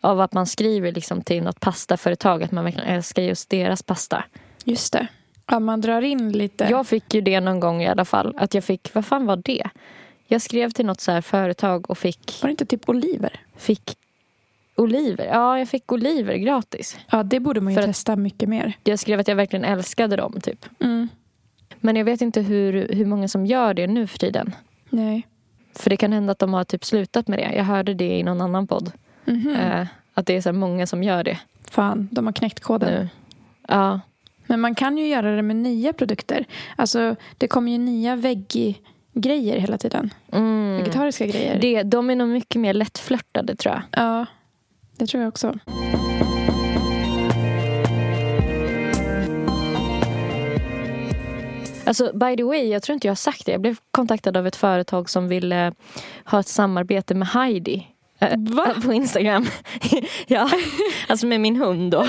[0.01, 4.23] Av att man skriver liksom till något pastaföretag att man verkligen älskar just deras pasta.
[4.63, 5.07] Just det.
[5.47, 6.67] Ja, man drar in lite.
[6.71, 8.33] Jag fick ju det någon gång i alla fall.
[8.37, 9.69] Att jag fick, vad fan var det?
[10.27, 13.39] Jag skrev till något så företag och fick, Var det inte typ oliver?
[13.57, 13.97] fick
[14.75, 15.25] oliver.
[15.25, 16.97] Ja, jag fick oliver gratis.
[17.11, 18.73] Ja, det borde man ju För testa mycket mer.
[18.83, 20.39] Jag skrev att jag verkligen älskade dem.
[20.43, 20.65] typ.
[20.79, 21.07] Mm.
[21.79, 24.55] Men jag vet inte hur, hur många som gör det nu för tiden.
[24.89, 25.27] Nej.
[25.75, 27.53] För det kan hända att de har typ slutat med det.
[27.55, 28.91] Jag hörde det i någon annan podd.
[29.25, 29.55] Mhm.
[29.55, 31.39] Eh, att det är så här många som gör det
[31.71, 32.89] Fan, de har knäckt koden.
[32.93, 33.09] nu.
[33.67, 33.99] Ja,
[34.47, 36.45] Men man kan ju göra det med nya produkter.
[36.75, 40.13] Alltså, det kommer ju nya veggie-grejer hela tiden.
[40.31, 40.77] mm.
[40.77, 41.59] Vegetariska grejer.
[41.61, 43.83] det, de är nog mycket mer lättflörtade tror jag.
[44.03, 44.25] Ja,
[44.97, 45.53] det tror jag också.
[51.85, 53.51] Alltså by the way, jag tror inte jag har sagt det.
[53.51, 55.73] Jag blev kontaktad av ett företag som ville
[56.25, 57.87] ha ett samarbete med Heidi.
[58.19, 58.75] eh, Va?
[58.85, 59.45] På Instagram.
[60.27, 60.49] ja,
[61.07, 62.07] alltså med min hund då.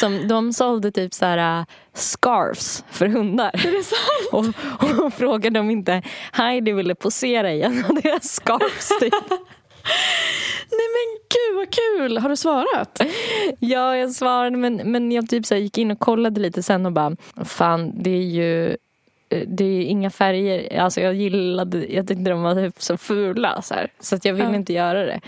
[0.00, 1.64] Som, de sålde typ så här uh,
[1.94, 3.50] scarves för hundar.
[3.66, 4.32] Är det sant?
[4.98, 9.14] Och, och frågade om inte Heidi ville posera i en av deras scarves typ.
[10.70, 12.18] Nej men gud vad kul!
[12.18, 13.00] Har du svarat?
[13.58, 16.92] Ja, jag svarade men, men jag typ så gick in och kollade lite sen och
[16.92, 18.68] bara Fan, det är ju
[19.28, 20.80] eh, det är inga färger.
[20.80, 24.34] Alltså jag gillade, jag tyckte de var typ så fula så, här, så att jag
[24.34, 24.54] ville Ja.
[24.54, 25.20] inte göra det.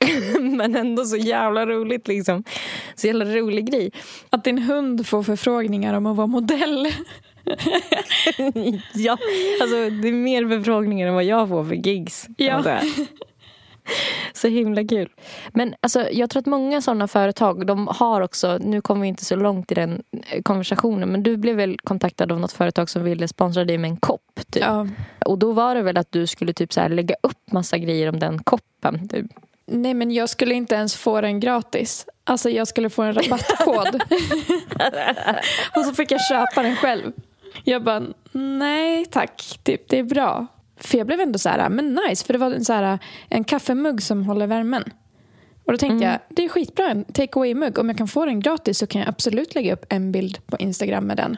[0.40, 2.44] men ändå så jävla roligt liksom.
[2.94, 3.90] Så jävla rolig grej.
[4.30, 6.86] Att din hund får förfrågningar om att vara modell.
[8.94, 9.18] ja,
[9.60, 12.26] alltså det är mer förfrågningar än vad jag får för gigs.
[12.36, 12.62] Ja.
[14.32, 15.08] Så himla kul.
[15.52, 19.24] Men alltså, jag tror att många sådana företag, de har också, nu kommer vi inte
[19.24, 23.04] så långt i den eh, konversationen, men du blev väl kontaktad av något företag som
[23.04, 24.40] ville sponsra dig med en kopp?
[24.50, 24.62] Typ.
[24.62, 24.86] Ja.
[25.24, 28.08] Och då var det väl att du skulle typ så här lägga upp massa grejer
[28.08, 29.08] om den koppen?
[29.08, 29.26] Typ.
[29.66, 32.06] Nej men jag skulle inte ens få den gratis.
[32.24, 34.02] Alltså jag skulle få en rabattkod.
[35.76, 37.12] och så fick jag köpa den själv.
[37.64, 40.46] Jag bara, nej tack, typ, det är bra.
[40.80, 43.44] För jag blev ändå så här, men nice, för det var en, så här, en
[43.44, 44.84] kaffemugg som håller värmen.
[45.64, 47.78] Och då tänkte jag, det är skitbra, en take away-mugg.
[47.78, 50.56] Om jag kan få den gratis så kan jag absolut lägga upp en bild på
[50.56, 51.36] Instagram med den.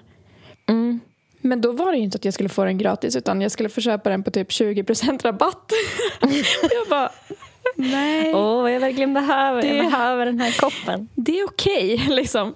[0.68, 1.00] Mm.
[1.40, 3.68] Men då var det ju inte att jag skulle få den gratis utan jag skulle
[3.68, 5.72] få köpa den på typ 20% rabatt.
[6.62, 7.11] jag bara,
[7.76, 8.35] nej.
[8.35, 9.62] Åh, vad jag verkligen behöver.
[9.62, 11.09] Det- Jag behöver den här koppen.
[11.14, 12.55] Det är okej, liksom.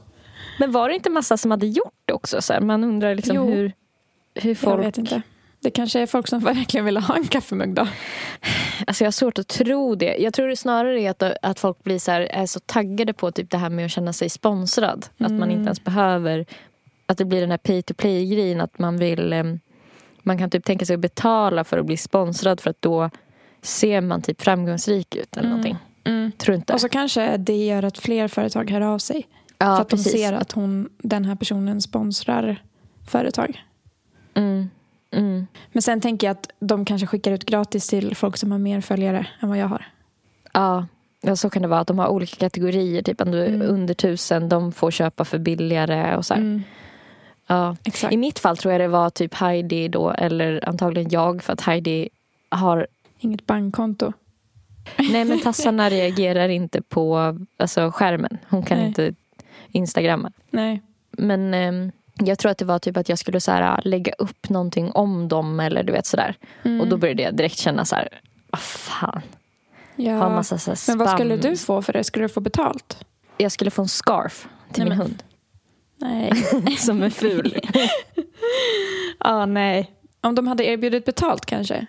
[0.59, 2.42] Men var det inte massa som hade gjort det också?
[2.42, 2.61] Så här?
[2.61, 3.47] Man undrar liksom Jo.
[3.51, 3.73] hur,
[4.35, 4.73] hur folk...
[4.79, 5.23] Jag vet inte.
[5.64, 7.88] Det kanske är folk som verkligen vill ha en kaffemugg då.
[8.87, 10.16] Alltså jag har svårt att tro det.
[10.16, 13.31] Jag tror det snarare är att, att folk blir så, här, är så taggade på
[13.33, 15.07] typ det här med att känna sig sponsrad.
[15.18, 16.46] Att man inte ens behöver...
[17.07, 18.61] Att det blir den här pay to play-grejen.
[18.61, 19.33] Att man vill...
[19.33, 19.61] em,
[20.22, 23.11] Man kan typ tänka sig att betala för att bli sponsrad för att då
[23.62, 25.77] ser man typ framgångsrik ut eller någonting.
[26.38, 26.72] Tror inte.
[26.72, 29.27] Och så kanske det gör att fler företag hör av sig.
[29.59, 30.12] ja, för att precis.
[30.12, 32.62] de ser att hon, den här personen sponsrar
[33.07, 33.62] företag.
[34.35, 34.70] Mm,
[35.14, 35.46] mm.
[35.72, 38.81] Men sen tänker jag att de kanske skickar ut gratis till folk som har mer
[38.81, 39.87] följare än vad jag har.
[40.53, 40.87] Ja,
[41.20, 41.81] ja, så kan det vara.
[41.81, 43.03] Att de har olika kategorier.
[43.03, 46.35] Typ är under tusen, de får köpa för billigare och så.
[46.35, 46.62] Mm,
[47.46, 47.77] Ja.
[47.85, 48.12] exakt.
[48.12, 51.61] I mitt fall tror jag det var typ Heidi då, eller antagligen jag, för att
[51.61, 52.09] Heidi
[52.48, 52.87] har...
[53.18, 54.12] Inget bankkonto.
[54.98, 58.38] Nej men tassarna reagerar inte på alltså, skärmen.
[58.48, 58.87] Hon kan Nej.
[58.87, 59.14] inte
[59.68, 60.33] instagramma.
[60.50, 60.83] Nej.
[61.11, 64.48] Men ehm, jag tror att det var typ att jag skulle så här, lägga upp
[64.48, 66.35] någonting om dem eller du vet sådär.
[66.62, 66.81] Mm.
[66.81, 68.09] Och då började jag direkt känna så här,
[68.50, 69.22] vad fan.
[69.96, 70.12] Ja.
[70.12, 72.05] Ha massa så Men vad skulle du få för det?
[72.05, 73.05] Skulle du få betalt?
[73.37, 75.22] Jag skulle få en scarf till Nej, min men- hund.
[75.96, 76.77] Nej.
[76.79, 77.61] Som är ful.
[79.18, 79.90] ah, nej.
[80.20, 81.87] Om de hade erbjudit betalt kanske.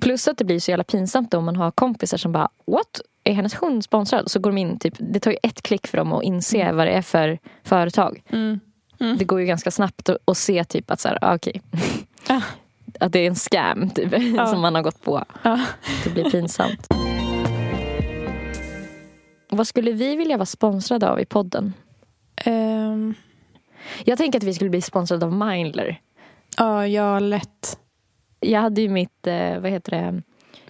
[0.00, 3.00] Plus att det blir så jävla pinsamt om man har kompisar som bara What?
[3.24, 4.30] Är hennes hund sponsrad?
[4.30, 6.76] Så går de in, typ, det tar ju ett klick för dem att inse Mm.
[6.76, 8.22] vad det är för företag.
[8.28, 8.60] Mm.
[8.98, 11.62] Det går ju ganska snabbt att, att se typ att så här, ah, okej.
[12.28, 12.40] Ja.
[13.00, 14.46] Att det är en scam typ, Ja.
[14.46, 15.24] som man har gått på.
[15.42, 15.60] Ja.
[16.04, 16.86] Det blir pinsamt.
[19.50, 21.74] Vad skulle vi vilja vara sponsrade av i podden?
[22.36, 23.14] Ehm,
[24.04, 26.00] Jag tänker att vi skulle bli sponsrade av Mindler.
[26.56, 27.78] ja, ja, lätt.
[28.40, 30.22] Jag hade ju mitt eh, vad heter det,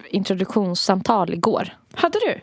[0.09, 1.69] introduktionssamtal igår.
[1.93, 2.39] Hade du?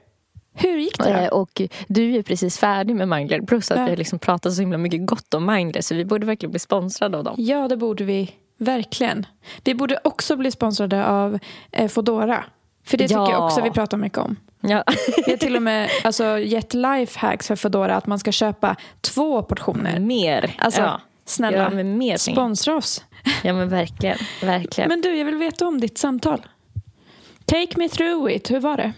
[0.56, 1.36] Hur gick det då?
[1.36, 3.40] Och du är ju precis färdig med Mindler.
[3.40, 3.84] Plus att Ja.
[3.84, 5.80] vi har liksom pratat så himla mycket gott om Mindler.
[5.80, 7.34] Så vi borde verkligen bli sponsrade av dem.
[7.38, 8.30] Ja, det borde vi.
[8.58, 9.26] Verkligen.
[9.64, 11.38] Vi borde också bli sponsrade av
[11.72, 12.44] eh, Fodora.
[12.84, 13.30] För det tycker Ja.
[13.30, 14.36] jag också vi pratar mycket om.
[14.60, 14.84] Ja.
[15.26, 19.42] Vi har till och med alltså, gett lifehacks för Fodora att man ska köpa två
[19.42, 20.00] portioner.
[20.00, 20.54] mer.
[20.58, 21.00] Alltså, ja.
[21.24, 23.04] snälla, mer sponsra oss.
[23.42, 24.18] Ja men verkligen.
[24.42, 24.88] verkligen.
[24.88, 26.46] Men du, jag vill veta om ditt samtal.
[27.44, 28.50] Take me through it.
[28.50, 28.92] Hur var det?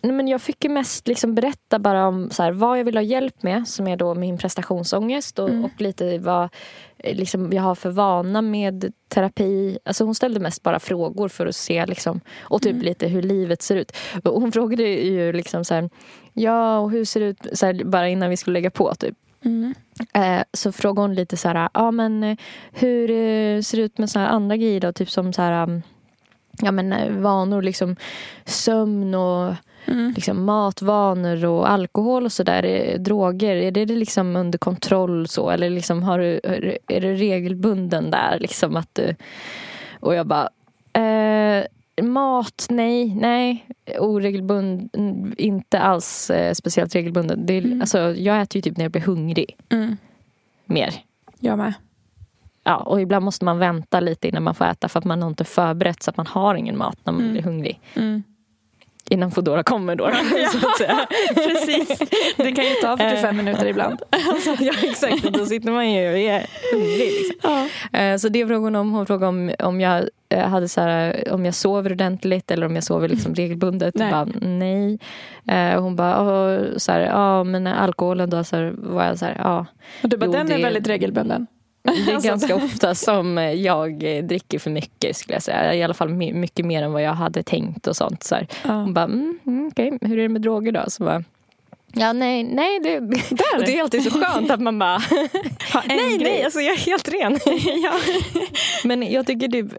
[0.00, 2.96] Nej, men jag fick ju mest liksom berätta bara om så här, vad jag vill
[2.96, 5.64] ha hjälp med, som är då min prestationsångest och, Mm.
[5.64, 6.48] och lite vad
[6.98, 9.78] eh, liksom, jag har för vana med terapi.
[9.84, 13.62] Alltså hon ställde mest bara frågor för att se liksom, och typ lite hur livet
[13.62, 13.92] ser ut.
[14.24, 15.90] Och hon frågade ju liksom så här,
[16.32, 19.14] ja och hur ser det ut, så här, bara innan vi skulle lägga på typ.
[19.44, 19.74] Mm.
[20.14, 22.36] Eh, så frågade hon lite så här, ja men eh,
[22.72, 23.08] hur
[23.62, 24.92] ser det ut med så här andra grejer då?
[24.92, 25.82] Typ som så här, um,
[26.62, 27.96] ja men eh, vanor, liksom
[28.44, 29.54] sömn och
[29.86, 30.12] Mm.
[30.16, 35.50] liksom matvanor och alkohol och sådär, droger, är det liksom under kontroll så?
[35.50, 36.40] Eller liksom har du,
[36.88, 38.38] är du regelbunden där?
[38.40, 39.14] Liksom att du,
[40.00, 40.48] och jag bara,
[40.92, 41.64] eh,
[42.02, 43.66] mat, nej, nej,
[43.98, 47.46] oregelbunden, inte alls eh, speciellt regelbunden.
[47.46, 47.80] Det är, Mm.
[47.80, 49.96] alltså, jag äter ju typ när jag blir hungrig, Mm.
[50.64, 50.94] mer.
[51.40, 51.72] Jag med.
[52.68, 55.28] Ja, och ibland måste man vänta lite innan man får äta för att man har
[55.28, 57.32] inte förberett så att man har ingen mat när man Mm.
[57.32, 57.80] blir hungrig.
[57.94, 58.22] Mm.
[59.10, 60.10] Innan Foodora kommer då.
[60.52, 61.06] så att säga.
[61.34, 61.98] Precis.
[62.36, 64.02] Det kan ju ta 45 minuter ibland.
[64.60, 67.12] ja exakt, då sitter man ju och är hungrig.
[67.12, 67.68] Liksom.
[67.92, 67.98] Ja.
[67.98, 68.92] Eh, Så det frågade om.
[68.92, 72.74] Hon frågade om, om, jag, eh, hade så här, om jag sover ordentligt eller om
[72.74, 73.94] jag sover liksom regelbundet.
[73.94, 74.10] Nej.
[74.10, 74.98] Bara, nej.
[75.48, 78.44] Eh, hon bara, så här, ja men alkoholen då?
[78.44, 79.66] Så var jag så här, ja.
[80.02, 81.46] Och du bara, Jo, den är det- väldigt regelbunden.
[81.94, 85.74] Det är Alltså, ganska ofta som jag dricker för mycket skulle jag säga.
[85.74, 88.22] I alla fall my- mycket mer än vad jag hade tänkt och sånt.
[88.22, 88.46] Så här.
[88.64, 88.72] Ja.
[88.72, 90.84] Hon bara, mm, mm, okej, hur är det med droger då?
[90.88, 91.24] Så bara,
[91.92, 92.80] ja nej, nej.
[92.80, 93.00] Det,
[93.66, 94.98] det är alltid så skönt att man bara,
[95.86, 96.18] nej, grej.
[96.20, 97.38] nej, alltså jag är helt ren.
[98.84, 99.72] Men jag tycker typ,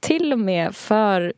[0.00, 1.32] till och med för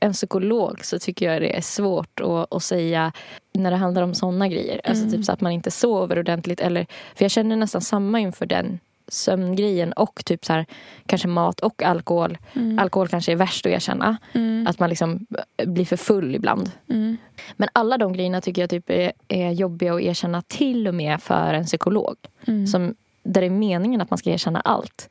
[0.00, 3.12] en psykolog så tycker jag det är svårt att, att säga
[3.54, 4.80] när det handlar om såna grejer.
[4.84, 5.16] Alltså Mm.
[5.16, 6.60] typ så att man inte sover ordentligt.
[6.60, 10.66] Eller, för jag känner nästan samma inför den sömngrejen och typ så här,
[11.06, 12.38] kanske mat och alkohol.
[12.54, 12.78] Mm.
[12.78, 14.16] Alkohol kanske är värst att erkänna.
[14.32, 14.66] Mm.
[14.66, 15.26] Att man liksom
[15.66, 16.70] blir för full ibland.
[16.88, 17.16] Mm.
[17.56, 21.22] Men alla de grejerna tycker jag typ är, är jobbiga att erkänna till och med
[21.22, 22.16] för en psykolog.
[22.46, 22.66] Mm.
[22.66, 25.08] Som, där det är meningen att man ska erkänna allt.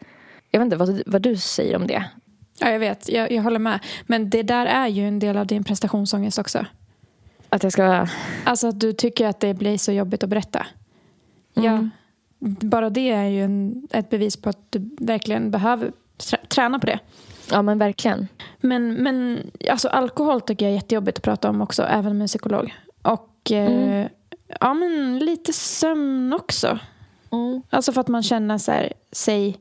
[0.52, 2.06] Jag vet inte vad, du- vad du säger om det.
[2.60, 3.10] Ja, jag vet.
[3.10, 3.80] Jag, jag håller med.
[4.06, 6.66] Men det där är ju en del av din prestationsångest också.
[7.50, 8.08] Att jag ska...
[8.44, 10.66] Alltså att du tycker att det blir så jobbigt att berätta.
[11.56, 11.66] Mm.
[11.66, 11.90] Ja,
[12.40, 16.86] bara det är ju en, ett bevis på att du verkligen behöver trä- träna på
[16.86, 17.00] det.
[17.52, 18.28] Ja men verkligen.
[18.62, 19.40] Men, men
[19.72, 22.74] alltså, alkohol tycker jag är jättejobbigt att prata om också, även med en psykolog.
[23.02, 24.10] Och eh, Mm.
[24.60, 26.80] ja, men lite sömn också.
[27.70, 29.58] Alltså för att man känner så här, sig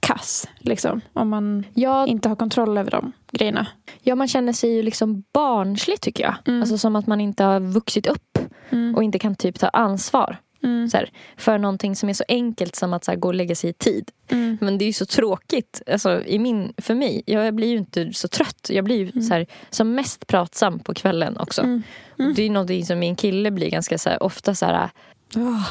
[0.00, 1.00] kass, liksom.
[1.12, 3.66] Om man Ja, inte har kontroll över de grejerna.
[4.02, 6.34] ja, man känner sig ju liksom barnslig tycker jag.
[6.46, 6.60] Mm.
[6.60, 8.38] Alltså som att man inte har vuxit upp
[8.70, 8.94] Mm.
[8.94, 10.36] och inte kan typ ta ansvar.
[10.62, 10.88] Mm.
[10.88, 13.70] Så här, för någonting som är så enkelt som att här, gå och lägga sig
[13.70, 14.10] i tid.
[14.28, 14.58] Mm.
[14.60, 17.22] Men det är ju så tråkigt alltså, i min, för mig.
[17.26, 18.70] Jag blir ju inte så trött.
[18.70, 21.62] Jag blir ju så här, som mest pratsam på kvällen också.
[21.62, 21.82] Mm.
[22.18, 22.34] Mm.
[22.34, 24.90] Det är någonting som min kille blir ganska så ofta så här,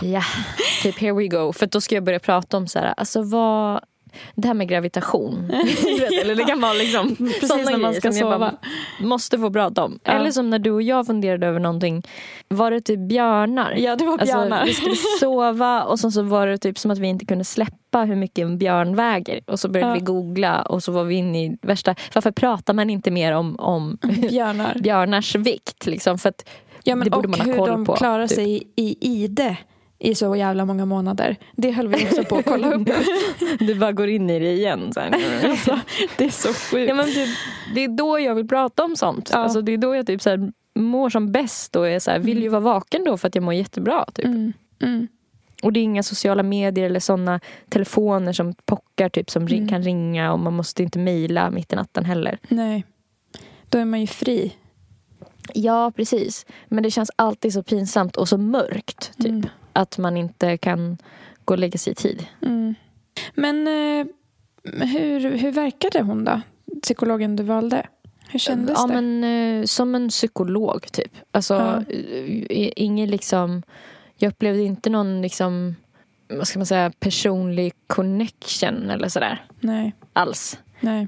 [0.02, 0.24] ja,
[0.84, 1.54] typ here we go.
[1.54, 3.82] För då ska jag börja prata om så här, alltså vad,
[4.36, 5.48] det här med gravitation.
[6.00, 8.40] Vet, eller det kan vara liksom Precis sådana när man ska som jag sova.
[8.40, 8.56] bara
[9.08, 10.00] måste få prata om.
[10.04, 10.12] Ja.
[10.12, 12.04] Eller som när du och jag funderade över någonting.
[12.48, 13.74] Var det typ björnar?
[13.78, 14.58] Ja, det var björnar.
[14.62, 17.44] Alltså, vi skulle sova och sen så var det typ som att vi inte kunde
[17.44, 19.40] släppa hur mycket en björn väger.
[19.48, 19.94] Och så började Ja.
[19.96, 21.96] vi googla och så var vi inne i värsta...
[22.14, 23.98] Varför pratar man inte mer om, om
[24.30, 24.78] Björnar.
[24.80, 25.86] björnars vikt?
[25.86, 26.18] Liksom?
[26.18, 26.50] För att
[26.84, 28.36] Ja, men det borde och man ha hur koll de på, klarar typ.
[28.36, 29.58] sig i ide
[30.00, 31.36] i så jävla många månader.
[31.56, 32.88] Det höll vi också på att kolla upp.
[33.60, 34.94] du bara går in i det igen.
[34.94, 35.00] Så
[35.50, 35.80] alltså,
[36.18, 36.90] det är så sjukt.
[36.90, 37.30] Ja, men typ,
[37.76, 39.30] det är då jag vill prata om sånt.
[39.34, 39.38] Ja.
[39.38, 42.20] Alltså, det är då jag typ så här, mår som bäst och är så här,
[42.20, 44.06] vill ju vara vaken då för att jag mår jättebra.
[44.14, 44.26] Typ.
[44.26, 44.54] Mm.
[44.84, 45.08] Mm.
[45.64, 49.68] Och det är inga sociala medier eller såna telefoner som pockar typ som Mm.
[49.68, 52.38] kan ringa och man måste inte mejla mitt i natten heller.
[52.48, 52.86] Nej.
[53.70, 54.54] Då är man ju fri.
[55.54, 56.46] Ja, precis.
[56.68, 59.46] Men det känns alltid så pinsamt och så mörkt typ.
[59.78, 60.98] Att man inte kan
[61.46, 62.26] gå och lägga sig i tid.
[62.42, 62.76] Mm.
[63.34, 64.06] Men eh,
[64.88, 66.42] hur, hur verkade hon då?
[66.82, 67.88] Psykologen du valde?
[68.30, 69.02] Hur kändes ja, det?
[69.02, 71.12] men eh, som en psykolog typ.
[71.32, 71.94] Alltså, Ja.
[71.96, 73.64] eh, ingen liksom...
[74.18, 75.76] Jag upplevde inte någon liksom,
[76.28, 79.46] vad ska man säga, personlig connection eller sådär.
[79.60, 79.96] Nej.
[80.14, 80.60] Alls.
[80.80, 81.08] Nej.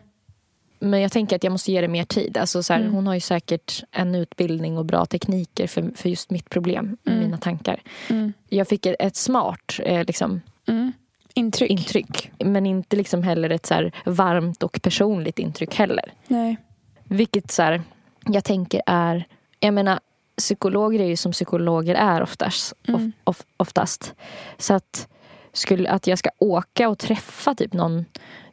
[0.80, 2.38] Men jag tänker att jag måste ge det mer tid.
[2.38, 2.94] Alltså så här, Mm.
[2.94, 7.20] Hon har ju säkert en utbildning och bra tekniker för, för just mitt problem, Mm.
[7.20, 7.82] mina tankar.
[8.10, 8.34] Mm.
[8.50, 10.92] Jag fick ett, ett smart eh, liksom, Mm.
[11.34, 11.72] Intryck?
[11.72, 12.32] intryck.
[12.40, 16.14] Men inte liksom heller ett så här varmt och personligt intryck heller.
[16.28, 16.58] Nej.
[17.04, 17.82] Vilket så här,
[18.26, 19.28] jag tänker är...
[19.60, 20.00] Jag menar,
[20.38, 22.74] psykologer är ju som psykologer är oftast.
[22.88, 23.12] Mm.
[23.24, 24.14] Of, of, oftast.
[24.58, 25.08] Så att,
[25.54, 28.06] skulle, att jag ska åka och träffa typ någon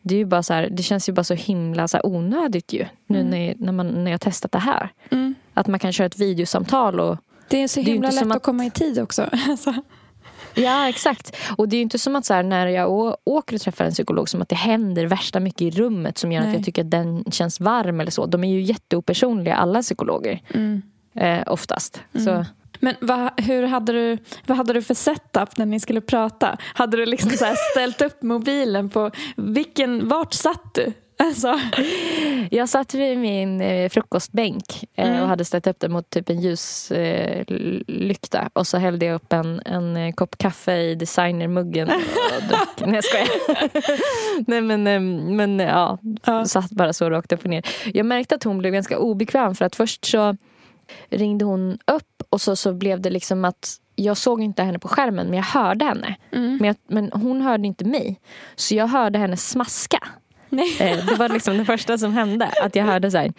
[0.09, 2.73] det, är ju bara så här, det känns ju bara så himla så här onödigt
[2.73, 2.87] ju.
[3.07, 3.31] Nu Mm.
[3.31, 4.93] när, när, man, när jag testat det här.
[5.11, 5.35] Mm.
[5.55, 7.17] Att man kan köra ett videosamtal och
[7.49, 8.37] Det är så är himla inte lätt att...
[8.37, 9.29] att- komma i tid också.
[9.49, 9.75] Alltså.
[10.55, 11.37] Ja, exakt.
[11.59, 12.91] Och det är ju inte som att så här, när jag
[13.25, 16.41] åker och träffar en psykolog som att det händer värsta mycket i rummet som gör
[16.41, 16.49] Nej.
[16.51, 18.27] att jag tycker att den känns varm eller så.
[18.27, 20.43] De är ju jätteopersonliga, alla psykologer.
[20.55, 20.83] Mm.
[21.15, 22.01] Eh, oftast.
[22.15, 22.25] Mm.
[22.27, 22.45] Så,
[22.81, 26.57] Men vad, hur hade du, vad hade du för setup när ni skulle prata?
[26.75, 29.11] Hade du liksom så ställt upp mobilen på...
[29.37, 30.93] Vilken, vart satt du?
[31.19, 31.61] Alltså,
[32.51, 35.23] jag satt vid min eh, frukostbänk eh, Mm.
[35.23, 38.41] och hade ställt upp den mot typ en ljuslykta.
[38.43, 42.69] Eh, och så hällde jag upp en, en eh, kopp kaffe i designermuggen och drack.
[42.87, 43.29] Nej, jag skojar.
[44.47, 45.01] Nej, men, eh,
[45.35, 46.45] men eh, ja, ja.
[46.45, 47.67] satt bara så rakt upp och ner.
[47.95, 50.37] Jag märkte att hon blev ganska obekväm för att först så
[51.11, 54.89] ringde hon upp och så, så blev det liksom att jag såg inte henne på
[54.89, 56.17] skärmen men jag hörde henne.
[56.33, 56.57] Mm.
[56.57, 58.21] Men, jag, men hon hörde inte mig.
[58.57, 59.99] Så jag hörde henne smaska.
[60.49, 60.77] Nej.
[60.81, 62.51] Eh, det var liksom det första som hände.
[62.63, 63.33] Att jag hörde så här.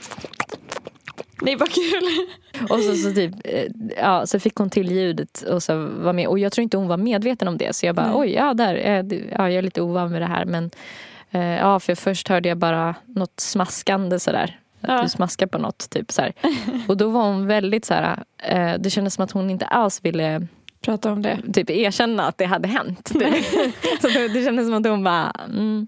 [1.41, 2.27] Nej, vad kul.
[2.69, 3.65] Och så, så, typ, eh,
[3.97, 6.27] ja, så fick hon till ljudet och så var med.
[6.27, 7.75] Och jag tror inte hon var medveten om det.
[7.75, 8.15] Så jag bara, Nej.
[8.15, 10.45] oj, ja, där, eh, ja, jag är lite ovan med det här.
[10.45, 10.71] Men
[11.31, 14.59] ja, för först hörde jag bara något smaskande sådär.
[14.81, 15.01] Att Ja.
[15.01, 15.89] du smaskar på något.
[15.89, 16.33] Typ, så här.
[16.87, 20.05] Och då var hon väldigt så här, eh, det kändes som att hon inte alls
[20.05, 20.47] ville
[20.81, 21.39] Prata om det.
[21.53, 23.05] typ erkänna att det hade hänt.
[23.13, 23.21] Typ.
[24.01, 25.87] så det, det kändes som att hon bara, mm,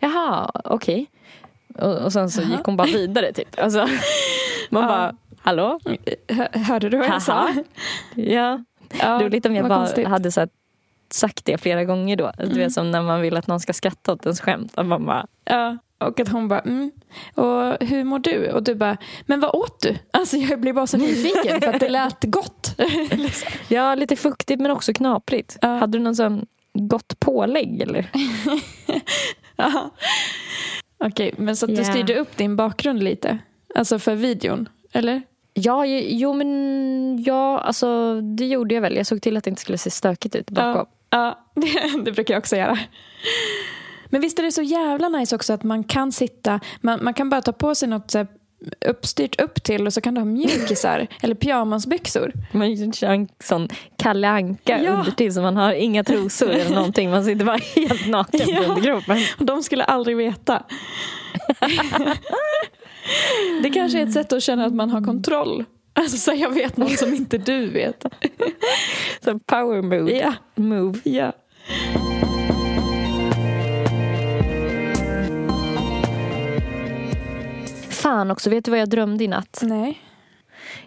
[0.00, 1.06] jaha, okej.
[1.78, 2.50] Och, och sen så Jaha.
[2.50, 3.60] gick hon bara vidare typ.
[3.60, 3.88] Alltså,
[4.70, 4.88] man Ja.
[4.88, 5.80] bara, hallå?
[6.28, 7.48] Hör, hörde du vad jag sa?
[8.14, 8.64] Ja,
[9.00, 10.06] Ja, roligt om jag bara konstigt.
[10.08, 10.48] hade så här,
[11.10, 12.32] sagt det flera gånger då.
[12.38, 12.58] Du Mm.
[12.58, 14.72] vet som när man vill att någon ska skratta åt ens skämt.
[14.78, 16.90] Att man bara, Ja, och att hon bara, mm.
[17.34, 18.50] och hur mår du?
[18.50, 19.96] Och du bara, men vad åt du?
[20.10, 22.74] Alltså jag blir bara så nyfiken för att det lät gott.
[23.68, 25.56] Ja, lite fuktigt men också knaprigt.
[25.60, 25.68] Ja.
[25.68, 28.10] Hade du någon sån gott pålägg eller?
[29.56, 29.90] Ja.
[30.98, 31.84] Okej, men så att du Ja.
[31.84, 33.38] styrde upp din bakgrund lite?
[33.74, 35.22] Alltså för videon, eller?
[35.54, 38.96] Ja, jo men ja, alltså det gjorde jag väl.
[38.96, 40.86] Jag såg till att det inte skulle se stökigt ut bakom.
[41.10, 42.78] Ja, det, det brukar jag också göra.
[44.10, 47.30] Men visst är det så jävla nice också att man kan sitta, man, man kan
[47.30, 48.26] bara ta på sig något så
[48.86, 52.32] uppstyrt upp till och så kan du ha mjukisar eller pyjamasbyxor.
[52.52, 54.90] Man kör en sån Kalle Anka Ja.
[54.90, 57.10] undertill så man har inga trosor eller någonting.
[57.10, 58.56] Man sitter bara helt naken Ja.
[58.62, 59.18] på underkroppen.
[59.38, 60.62] Och de skulle aldrig veta.
[63.62, 65.64] Det kanske är ett sätt att känna att man har kontroll.
[65.92, 68.04] Alltså så jag vet något som inte du vet.
[69.24, 70.12] Så power move.
[70.18, 70.32] Ja.
[70.54, 70.98] move.
[71.04, 71.32] ja.
[78.06, 79.58] Fan också, vet du vad jag drömde i natt?
[79.62, 80.02] Nej.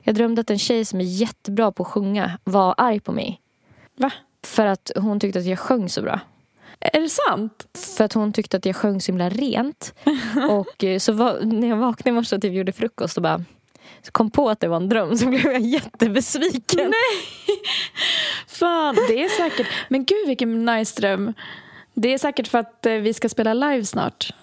[0.02, 3.42] Jag drömde att en tjej som är jättebra på att sjunga var arg på mig.
[3.96, 4.12] Va?
[4.44, 6.20] För att hon tyckte att jag sjöng så bra.
[6.80, 7.68] Är det sant?
[7.98, 9.94] För att hon tyckte att jag sjöng så himla rent.
[10.50, 13.44] Och eh, så var, när jag vaknade i morse och typ gjorde frukost och bara
[14.02, 16.94] så kom på att det var en dröm så blev jag jättebesviken.
[18.48, 19.68] Fan, det är säkert.
[19.90, 21.34] Men gud vilken nice dröm.
[21.94, 24.34] Det är säkert för att eh, vi ska spela live snart.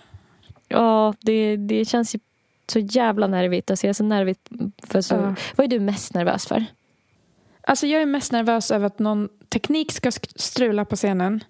[0.69, 2.19] Ja, det, det känns ju
[2.73, 3.71] så jävla nervigt.
[3.71, 4.49] Alltså jag är så nervigt
[4.83, 5.15] för så...
[5.15, 5.35] Ja.
[5.57, 6.65] Vad är du mest nervös för?
[7.61, 11.45] Alltså jag är mest nervös över att någon teknik ska sk- strula på scenen.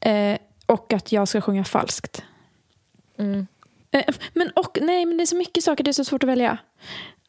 [0.00, 2.22] Eh, och att jag ska sjunga falskt.
[3.18, 3.46] Mm.
[3.90, 6.28] Eh, men och, nej, men det är så mycket saker, det är så svårt att
[6.28, 6.58] välja.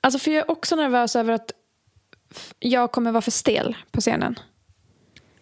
[0.01, 1.51] Alltså för jag är också nervös över att
[2.59, 4.39] jag kommer vara för stel på scenen.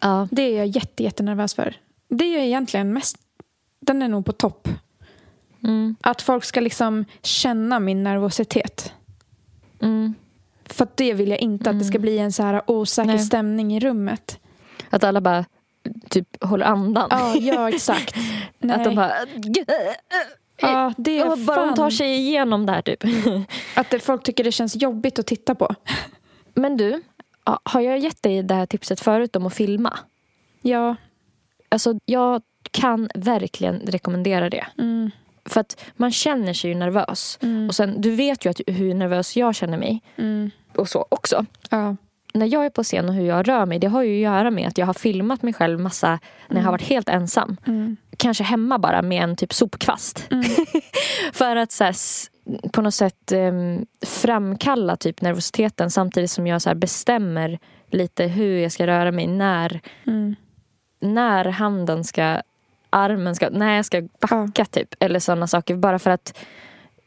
[0.00, 0.28] Ja.
[0.30, 1.76] Det är jag jätte, jättenervös för.
[2.08, 3.16] Det är jag egentligen mest,
[3.80, 4.68] den är nog på topp.
[5.64, 5.96] Mm.
[6.00, 8.92] Att folk ska liksom känna min nervositet.
[9.82, 10.14] Mm.
[10.64, 13.18] För det vill jag inte, att det ska bli en så här osäker Nej.
[13.18, 14.38] stämning i rummet.
[14.90, 15.44] Att alla bara,
[16.10, 17.08] typ håller andan.
[17.10, 18.16] Ja, ja exakt.
[18.70, 19.12] Att de bara...
[20.60, 23.04] ja, det är bara de fan tar sig igenom det här typ.
[23.76, 25.74] att det, folk tycker det känns jobbigt att titta på.
[26.54, 27.02] Men du,
[27.44, 29.98] har jag gett dig det här tipset förut om att filma?
[30.62, 30.96] Ja.
[31.68, 34.66] Alltså, jag kan verkligen rekommendera det.
[34.78, 35.10] Mm.
[35.48, 37.38] För att man känner sig ju nervös.
[37.42, 37.68] Mm.
[37.68, 40.02] Och sen, du vet ju att, hur nervös jag känner mig.
[40.16, 40.50] Mm.
[40.76, 41.46] Och så också.
[41.70, 41.96] Ja.
[42.34, 44.50] När jag är på scen och hur jag rör mig, det har ju att göra
[44.50, 46.18] med att jag har filmat mig själv massa
[46.48, 47.56] när jag har varit helt ensam.
[47.66, 47.96] Mm.
[48.16, 50.26] Kanske hemma bara med en typ sopkvast.
[50.30, 50.44] Mm.
[51.32, 51.94] För att så här,
[52.72, 57.58] på något sätt em, framkalla typ nervositeten samtidigt som jag så här, bestämmer
[57.90, 59.26] lite hur jag ska röra mig.
[59.26, 60.36] När, Mm.
[61.00, 62.42] när handen ska,
[62.92, 64.94] armen ska, när jag ska backa typ.
[65.00, 65.74] Eller sådana saker.
[65.76, 66.38] Bara för att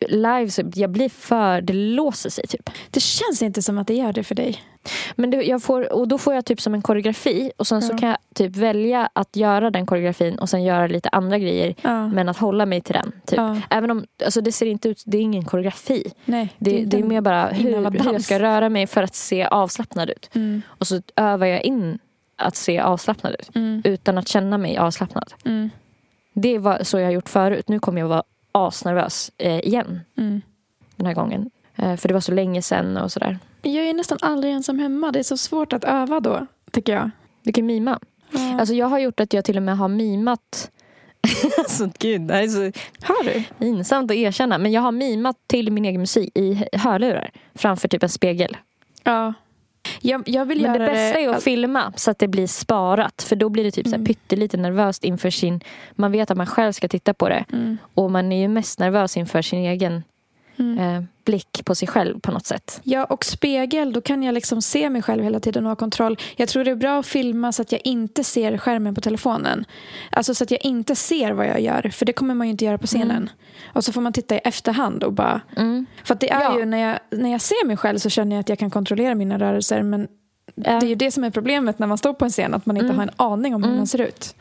[0.09, 2.69] live, så jag blir för, det låser sig typ.
[2.91, 4.61] Det känns inte som att det gör det för dig.
[5.15, 7.93] Men det, jag får, och då får jag typ som en koreografi och sen så
[7.93, 7.97] Ja.
[7.97, 11.75] kan jag typ välja att göra den koreografin och sen göra lite andra grejer.
[11.81, 12.07] Ja.
[12.07, 13.11] Men att hålla mig till den.
[13.25, 13.37] Typ.
[13.37, 13.57] Ja.
[13.69, 16.11] Även om alltså det ser inte ut, det är ingen koreografi.
[16.25, 19.15] Nej, Det, det, är en mer bara hur, hur jag ska röra mig för att
[19.15, 20.29] se avslappnad ut.
[20.35, 20.61] Mm.
[20.67, 21.99] Och så övar jag in
[22.35, 23.55] att se avslappnad ut.
[23.55, 23.81] Mm.
[23.85, 25.33] Utan att känna mig avslappnad.
[25.45, 25.69] Mm.
[26.33, 27.69] Det var så jag har gjort förut.
[27.69, 30.41] Nu kommer jag vara asnervös eh, igen Mm.
[30.95, 31.49] den här gången.
[31.75, 33.39] Eh, för det var så länge sedan och sådär.
[33.61, 35.11] Jag är nästan aldrig ensam hemma.
[35.11, 37.09] Det är så svårt att öva då, tycker jag.
[37.43, 37.99] Du kan mima.
[38.31, 38.59] Ja.
[38.59, 40.71] Alltså jag har gjort att jag till och med har mimat
[41.57, 43.43] Alltså gud, det här är så har du?
[43.59, 44.57] pinsamt att erkänna.
[44.57, 47.31] Men jag har mimat till min egen musik i hörlurar.
[47.55, 48.57] Framför typ en spegel.
[49.03, 49.33] Ja.
[50.05, 52.47] Jag, jag vill Men det göra bästa är att all- filma så att det blir
[52.47, 53.21] sparat.
[53.29, 54.05] För då blir det typ så här Mm.
[54.05, 55.61] pyttelite nervöst inför sin...
[55.95, 57.45] Man vet att man själv ska titta på det.
[57.53, 57.77] Mm.
[57.93, 60.03] Och man är ju mest nervös inför sin egen
[60.57, 60.79] Mm.
[60.97, 62.79] eh, blick på sig själv på något sätt.
[62.83, 66.17] Ja, och spegel, då kan jag liksom se mig själv hela tiden och ha kontroll.
[66.35, 69.65] Jag tror det är bra att filma så att jag inte ser skärmen på telefonen.
[70.11, 72.65] Alltså så att jag inte ser vad jag gör, för det kommer man ju inte
[72.65, 73.29] göra på scenen.
[73.73, 75.41] Och så får man titta i efterhand och bara...
[75.57, 75.85] Mm.
[76.03, 76.59] För det är Ja.
[76.59, 79.15] ju när jag, när jag ser mig själv så känner jag att jag kan kontrollera
[79.15, 80.07] mina rörelser, men
[80.55, 82.77] det är ju det som är problemet när man står på en scen, att man
[82.77, 82.97] inte Mm.
[82.97, 83.77] har en aning om hur Mm.
[83.77, 84.35] man ser ut.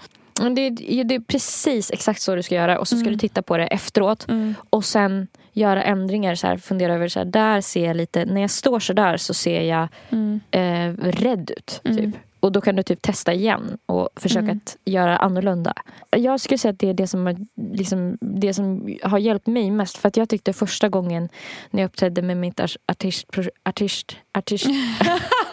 [0.55, 2.79] Det, är- det är precis exakt så du ska göra.
[2.79, 3.13] Och så ska Mm.
[3.13, 4.27] du titta på det efteråt.
[4.71, 6.35] Och sen göra ändringar.
[6.35, 8.25] Så här, fundera över, så här, där ser jag lite...
[8.25, 10.41] När jag står så där så ser jag Mm.
[10.51, 11.81] eh, rädd ut.
[11.85, 11.97] Mm.
[11.97, 12.21] Typ.
[12.41, 14.57] Och då kan du typ testa igen och försöka Mm.
[14.65, 15.75] att göra annorlunda.
[16.11, 17.37] Jag skulle säga att det är det som, har,
[17.73, 19.97] liksom, det som har hjälpt mig mest.
[19.97, 21.29] För att jag tyckte första gången
[21.71, 23.27] när jag uppträdde med mitt artist...
[23.65, 24.67] artist, artist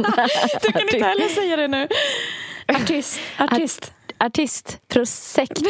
[0.61, 1.87] Du kan inte heller säga det nu.
[2.67, 3.19] Artist.
[3.37, 3.93] Artist.
[4.21, 5.61] Artistprojekt.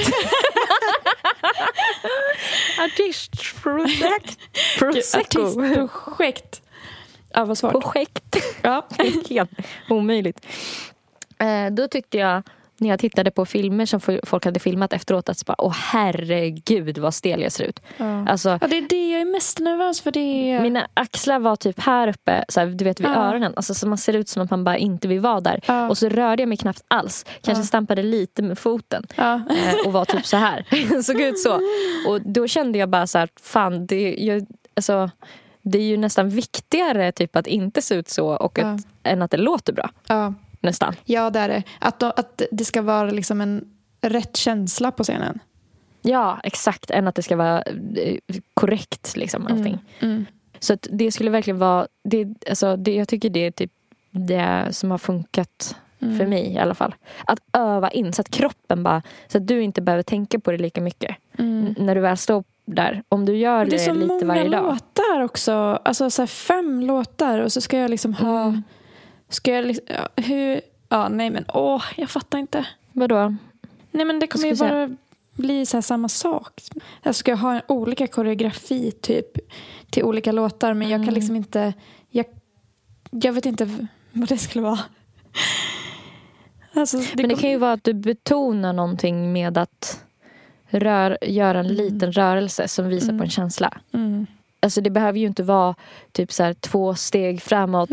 [2.79, 4.39] Artistprojekt.
[4.81, 6.61] Artistprojekt.
[7.33, 7.71] Ja, vad svårt.
[7.71, 8.37] Projekt.
[8.61, 8.87] Ja.
[9.29, 9.51] Helt
[9.89, 10.45] omöjligt.
[11.37, 12.43] Eh, då tyckte jag,
[12.81, 16.97] när jag tittade på filmer som fo- folk hade filmat efteråt, att bara, åh herregud
[16.97, 17.79] vad stel jag ser ut.
[17.97, 18.27] Ja.
[18.29, 20.11] Alltså, ja, det är det jag är mest nervös för.
[20.11, 20.19] Det
[20.51, 20.61] är...
[20.61, 23.15] mina axlar var typ här uppe, så här, du vet vid Ja.
[23.15, 23.53] öronen.
[23.55, 25.59] Alltså, så man ser ut som att man bara inte vill vara där.
[25.65, 25.89] Ja.
[25.89, 27.25] Och så rörde jag mig knappt alls.
[27.41, 27.65] Kanske Ja.
[27.65, 29.03] stampade lite med foten.
[29.15, 29.33] Ja.
[29.35, 30.65] eh, och var typ så här.
[31.03, 31.59] Såg ut så.
[32.07, 35.09] Och då kände jag bara så här, fan det, jag, alltså,
[35.61, 38.65] det är ju nästan viktigare typ att inte se ut så och Ja.
[38.67, 39.89] att, än att det låter bra.
[40.61, 40.95] Nästan.
[41.05, 41.63] ja, det är det.
[41.79, 43.65] Att, då, att det ska vara liksom en
[44.01, 45.39] rätt känsla på scenen.
[46.01, 46.91] Ja, exakt.
[46.91, 47.61] Än att det ska vara
[47.95, 48.17] eh,
[48.53, 49.77] korrekt liksom allting.
[49.99, 50.25] Mm.
[50.59, 53.71] Så att det skulle verkligen vara, det, alltså, det, jag tycker det är typ
[54.11, 56.17] det som har funkat Mm.
[56.17, 56.95] för mig i alla fall.
[57.25, 60.57] Att öva in så att kroppen bara, så att du inte behöver tänka på det
[60.57, 61.15] lika mycket.
[61.37, 61.75] Mm.
[61.77, 63.03] När du väl står där.
[63.09, 64.63] Om du gör Det det, är så lite många varje dag.
[64.63, 65.51] låtar också.
[65.85, 68.61] Alltså så fem låtar och så ska jag liksom ha...
[69.31, 69.33] Mm.
[69.33, 70.61] Ska jag liksom, ja, hur...
[70.89, 72.65] Ja, nej men åh, jag fattar inte.
[72.91, 73.35] Vadå?
[73.91, 74.89] Nej men det kommer ju bara
[75.33, 76.61] bli så här samma sak.
[77.03, 79.27] Jag ska ha en olika koreografi typ
[79.89, 81.13] till olika låtar men jag kan Mm.
[81.15, 81.73] liksom inte...
[82.09, 82.25] Jag,
[83.11, 84.79] jag vet inte vad det skulle vara.
[86.73, 90.03] Alltså, det Men det kom- kan ju vara att du betonar någonting med att
[90.67, 93.17] rör, göra en liten rörelse som visar Mm.
[93.17, 93.77] på en känsla.
[93.93, 94.27] Mm.
[94.63, 95.75] Alltså det behöver ju inte vara
[96.11, 97.89] typ så här, två steg framåt,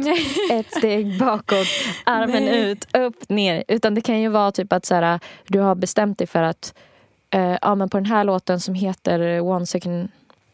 [0.50, 1.66] ett steg bakåt,
[2.04, 2.70] armen Nej.
[2.70, 3.64] ut, upp, ner.
[3.68, 6.74] Utan det kan ju vara typ att så här, du har bestämt dig för att
[7.30, 10.08] eh, ja, men på den här låten som heter One second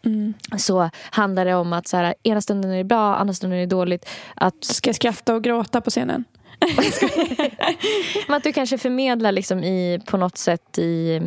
[0.07, 0.35] Mm.
[0.59, 3.61] så handlar det om att så här, ena stunden är det bra, andra stunden är
[3.61, 4.09] det dåligt.
[4.35, 6.25] Att, Ska jag skratta och gråta på scenen?
[8.29, 11.23] men att du kanske förmedlar liksom i, på något sätt i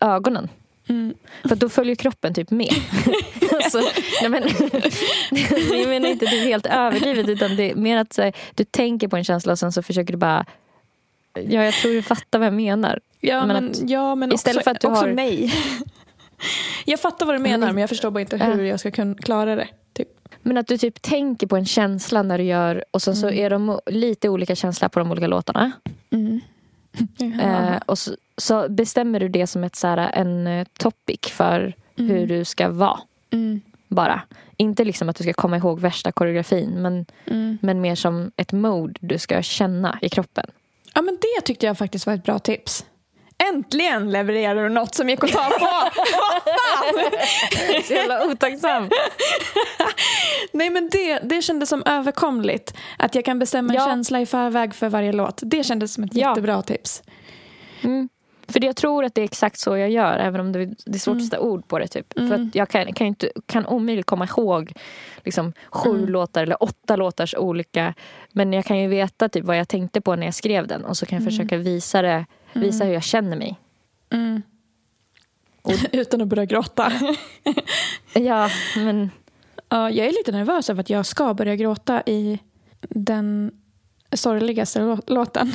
[0.00, 0.48] ögonen.
[0.90, 1.14] Mm.
[1.42, 2.68] För att då följer kroppen typ med.
[3.64, 3.78] alltså,
[4.22, 4.42] nej men,
[5.80, 9.08] jag menar inte det är helt överdrivet utan det är mer att här, du tänker
[9.08, 10.46] på en känsla och sen så försöker du bara
[11.34, 13.00] Ja, jag tror du fattar vad jag menar.
[13.20, 15.54] Ja, Men att ja, men istället också, för att du också har- nej.
[16.84, 18.44] Jag fattar vad du menar, Men- men jag förstår bara inte Ja.
[18.44, 19.68] hur jag ska kunna klara det.
[19.92, 20.08] Typ.
[20.42, 23.50] Men att du typ tänker på en känsla när du gör och sen så är
[23.50, 25.72] de lite olika känsla på de olika låtarna.
[26.10, 26.40] Mm.
[27.42, 31.74] Eh, och så, så bestämmer du det som ett, så här, en eh, topic för
[31.96, 33.00] hur du ska vara.
[33.32, 33.60] Mm.
[33.88, 34.20] Bara.
[34.56, 37.58] Inte liksom att du ska komma ihåg värsta koreografin men, Mm.
[37.62, 40.46] men mer som ett mode du ska känna i kroppen.
[40.94, 42.86] Ja, men det tyckte jag faktiskt var ett bra tips.
[43.52, 45.64] Äntligen levererar du något som gick att ta på.
[45.64, 45.92] Vad
[46.44, 47.10] fan!
[47.84, 48.88] Så jävla otacksam.
[50.52, 52.74] Nej, men det, det kändes som överkomligt.
[52.98, 53.86] Att jag kan bestämma en Ja.
[53.86, 55.40] känsla i förväg för varje låt.
[55.42, 56.28] Det kändes som ett Ja.
[56.28, 57.02] jättebra tips.
[57.82, 58.08] Mm.
[58.50, 60.98] För jag tror att det är exakt så jag gör även om det, det är
[60.98, 61.86] svårt att sätta ord på det.
[61.86, 62.12] Typ.
[62.12, 64.72] För att jag kan, kan, inte, kan omöjligt komma ihåg
[65.24, 67.94] liksom, sju låtar eller åtta låtars olika.
[68.32, 70.96] Men jag kan ju veta typ, vad jag tänkte på när jag skrev den och
[70.96, 73.58] så kan jag försöka visa, det, visa hur jag känner mig.
[74.12, 74.42] Mm.
[75.92, 76.92] Utan att börja gråta.
[78.14, 79.10] Ja, men
[79.68, 82.38] Ja, jag är lite nervös över att jag ska börja gråta i
[82.80, 83.50] den
[84.12, 85.52] sorgligaste lå- låten.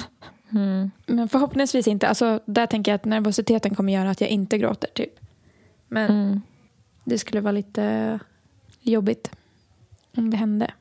[0.51, 2.07] Mm, Men förhoppningsvis inte.
[2.07, 4.89] Alltså, där tänker jag att nervositeten kommer göra att jag inte gråter.
[4.93, 5.19] typ.
[5.87, 6.41] Men mm.
[7.03, 8.19] det skulle vara lite
[8.81, 9.31] jobbigt
[10.17, 10.71] om det hände.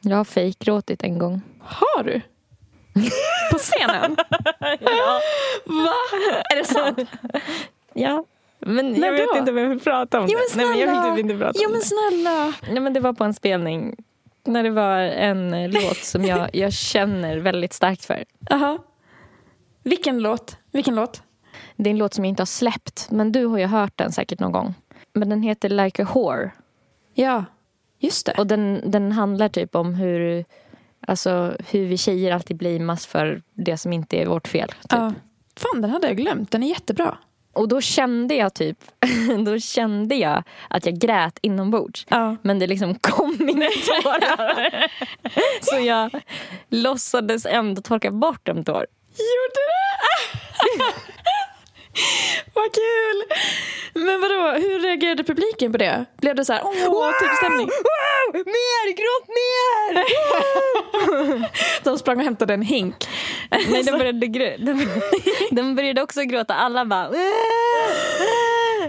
[0.00, 1.40] jag har fejkgråtit en gång.
[1.60, 2.20] Har du?
[3.50, 4.16] På scenen?
[5.64, 5.94] Va?
[6.52, 6.98] Är det sant?
[7.94, 8.24] Ja.
[8.60, 10.56] Men När jag vet inte om jag vill prata om Jo, det.
[10.56, 11.14] Nej, men jag snälla.
[11.14, 11.86] vill inte prata Jo om men det.
[11.86, 12.54] snälla.
[12.72, 13.96] Nej, men det var på en spelning
[14.44, 18.24] när det var en eh, låt som jag, jag känner väldigt starkt för.
[18.50, 18.78] Aha.
[19.88, 20.56] Vilken låt?
[20.72, 21.22] Vilken låt?
[21.76, 24.12] Det är en låt som jag inte har släppt, men du har ju hört den
[24.12, 24.74] säkert någon gång.
[25.12, 26.50] Men den heter Like a Whore.
[27.14, 27.44] Ja,
[27.98, 28.32] just det.
[28.32, 30.44] Och den, den handlar typ om hur,
[31.06, 34.68] alltså, hur vi tjejer alltid blamas för det som inte är vårt fel.
[34.68, 34.76] Typ.
[34.90, 35.12] Ja.
[35.56, 36.50] Fan, den hade jag glömt.
[36.50, 37.18] Den är jättebra.
[37.52, 38.78] Och då kände jag typ,
[39.46, 42.06] då kände jag att jag grät inombords.
[42.08, 42.36] Ja.
[42.42, 44.86] Men det liksom kom inga tårar.
[45.62, 46.20] Så jag
[46.68, 48.86] låtsades ändå torka bort en tår.
[49.18, 49.84] Gjorde det?
[52.54, 53.24] Vad kul!
[53.94, 56.04] Men vadå, hur reagerade publiken på det?
[56.16, 57.66] Blev det så här, åh, typ stämning?
[57.66, 58.34] Wow!
[58.46, 58.92] Mer!
[58.92, 60.04] Gråt mer!
[61.84, 63.08] De sprang och hämtade en hink.
[63.50, 64.86] Nej, de började, de,
[65.50, 66.54] de började också gråta.
[66.54, 67.10] Alla bara...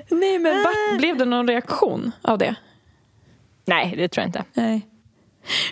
[0.10, 2.56] Nej, men vart, blev det någon reaktion av det?
[3.66, 4.44] Nej, det tror jag inte.
[4.54, 4.88] Nej.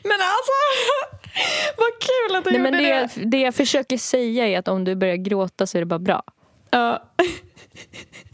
[0.03, 0.53] Men alltså,
[1.77, 3.09] vad kul att du Nej, gjorde men det, det.
[3.15, 5.99] jag- det jag försöker säga är att om du börjar gråta så är det bara
[5.99, 6.23] bra.
[6.69, 7.03] Ja.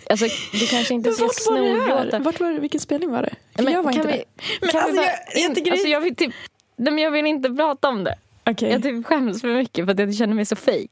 [0.09, 2.19] Alltså, du kanske inte ska snorgråta.
[2.19, 2.59] Vart var det?
[2.59, 3.35] Vilken spelning var det?
[3.55, 4.23] För Men jag var inte vi- där.
[4.61, 5.91] Men kan vi alltså, bara jag, jag in- tycker alltså, det...
[5.91, 6.33] jag vill typ...
[6.75, 8.15] Nej, men jag vill inte prata om det.
[8.45, 8.71] Okej.
[8.71, 10.87] Jag typ skäms för mycket för att jag känner mig så fake.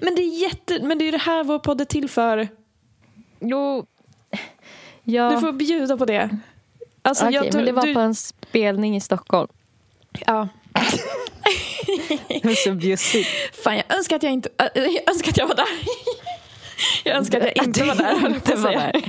[0.00, 0.82] Men det är jätte...
[0.82, 2.48] Men det är det här vår podd är till för.
[3.40, 3.86] Jo...
[5.04, 6.38] Ja, Du får bjuda på det.
[7.02, 9.48] Alltså, okej, jag, men det var du, på en spelning i Stockholm.
[10.26, 10.48] Ja.
[12.64, 13.28] Så bjussigt.
[13.64, 14.48] Fan, jag önskar att jag inte...
[14.74, 15.66] Jag önskar att jag var där.
[17.04, 18.26] Jag önskar att jag inte var där.
[18.28, 19.02] inte var där.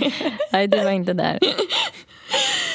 [0.52, 1.40] Nej, du var inte där.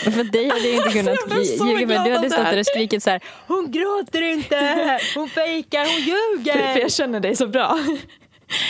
[0.05, 1.99] För dig hade jag inte kunnat jag blev så ljuga.
[1.99, 3.21] för Du hade stått där och skrikit så här.
[3.47, 5.01] Hon gråter inte!
[5.15, 6.79] Hon fejkar, hon För ljuger!
[6.81, 7.79] jag känner dig så bra.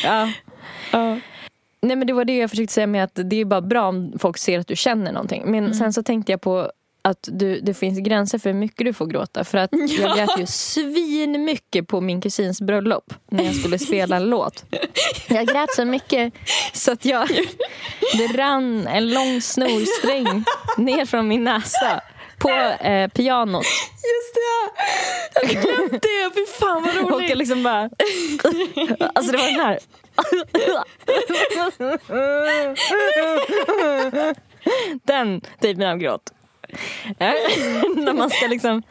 [0.05, 0.31] Ja.
[0.93, 1.19] Ja.
[1.83, 4.13] Nej men det var det jag försökte säga med att det är bara bra om
[4.19, 5.43] folk ser att du känner någonting.
[5.45, 5.75] Men Mm.
[5.75, 6.71] sen så tänkte jag på
[7.03, 9.45] att du, det finns gränser för hur mycket du får gråta.
[9.45, 14.17] För att jag grät ju svin mycket på min kusins bröllop när jag skulle spela
[14.17, 14.65] en låt.
[15.29, 16.35] Jag grät så mycket
[16.73, 17.29] så att jag,
[18.17, 20.45] det rann en lång snorsträng
[20.77, 22.01] ner från min näsa
[22.39, 23.65] på eh, pianot.
[23.65, 24.73] Just det!
[25.35, 26.31] Jag glömt det.
[26.35, 27.29] Fy fan vad Och roligt.
[27.29, 27.91] jag liksom bara...
[29.15, 29.79] Alltså det var den här.
[35.07, 36.33] Den typen av gråt.
[37.19, 37.35] Eh,
[37.97, 38.83] När man ska liksom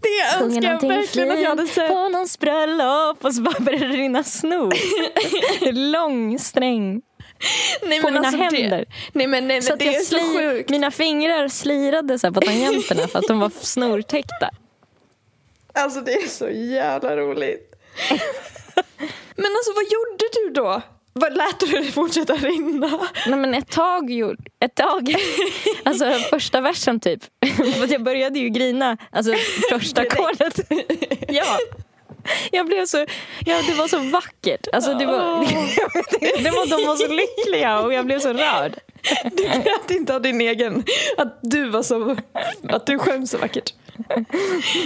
[0.00, 1.88] Det önskar jag verkligen att jag hade sett.
[1.88, 4.74] på någons bröllop och så bara börjar det rinna snor.
[5.92, 7.02] Lång sträng
[7.82, 8.84] Nej, på mina alltså, det- händer.
[9.12, 10.70] Nej men, nej, Så men att det jag är så sjukt.
[10.70, 14.50] mina fingrar slirade så på tangenterna för att de var snortäckta.
[15.72, 17.74] Alltså det är så jävla roligt.
[19.36, 20.82] men alltså vad gjorde du då?
[21.16, 23.00] Vad lät du det fortsätta rinna?
[23.26, 25.14] Nej men ett tag ju, ett tag.
[25.84, 27.20] Alltså första versen typ.
[27.56, 29.32] För jag började ju grina, alltså
[29.70, 30.60] första ackordet.
[31.28, 31.58] Ja.
[32.52, 33.06] Jag blev så,
[33.46, 34.66] ja det var så vackert.
[34.72, 38.72] Alltså det var, inte, det var, de var så lyckliga och jag blev så rörd.
[39.36, 40.84] Du grät inte av din egen,
[41.16, 42.16] att du var så,
[42.68, 43.74] att du sjöng så vackert.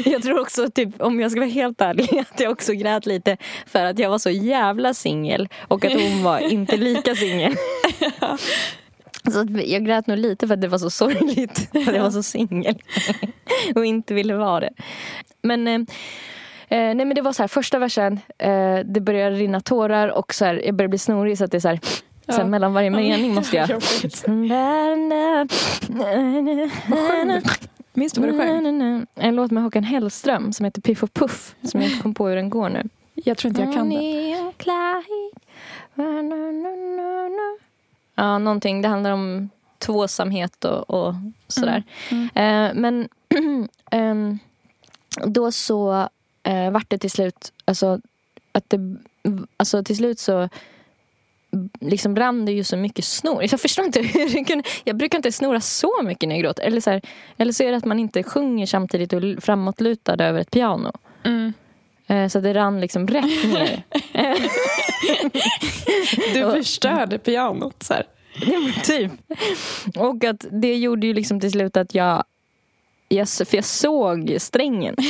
[0.05, 3.37] Jag tror också, typ, om jag ska vara helt ärlig, att jag också grät lite
[3.66, 7.55] för att jag var så jävla singel och att hon var inte lika singel.
[9.33, 12.11] Så att jag grät nog lite för att det var så sorgligt att jag var
[12.11, 12.83] så singel
[13.75, 14.71] och inte ville vara det.
[15.43, 15.81] Men, eh,
[16.69, 20.45] nej, men det var så här, första versen, eh, det började rinna tårar och så
[20.45, 21.81] här, jag började bli snorig så att det är så här,
[22.29, 22.35] Ja.
[22.35, 23.68] Sen mellan varje mening måste jag...
[27.93, 29.07] Minns du vad du sjöng?
[29.14, 32.29] En låt med Håkan Hellström som heter Piff och Puff som jag inte kom på
[32.29, 32.89] hur den går nu.
[33.14, 33.99] Jag tror inte jag kan den.
[38.14, 38.83] Ja, någonting.
[38.83, 41.14] Det handlar om tvåsamhet och, och
[41.49, 41.83] sådär.
[42.11, 42.24] Mm.
[42.35, 43.09] Eh, men
[43.91, 44.39] ehm,
[45.24, 46.09] då så
[46.43, 48.01] eh, vart det till slut, alltså
[48.53, 48.97] att det,
[49.57, 50.49] alltså till slut så
[51.81, 53.43] liksom brann det ju så mycket snor.
[53.51, 56.63] Jag förstår inte hur det kunde, jag brukar inte snora så mycket när jag gråter.
[56.63, 57.03] Eller så, här,
[57.37, 60.93] eller så är det att man inte sjunger samtidigt och framåtlutad över ett piano.
[61.25, 61.53] Mm.
[62.07, 63.83] Eh, så det rann liksom rätt ner.
[66.35, 67.83] Du förstörde pianot.
[67.83, 68.07] Så här.
[68.47, 69.13] Ja, typ.
[69.97, 72.25] Och att det gjorde ju liksom till slut att jag,
[73.09, 74.97] jag för jag såg strängen.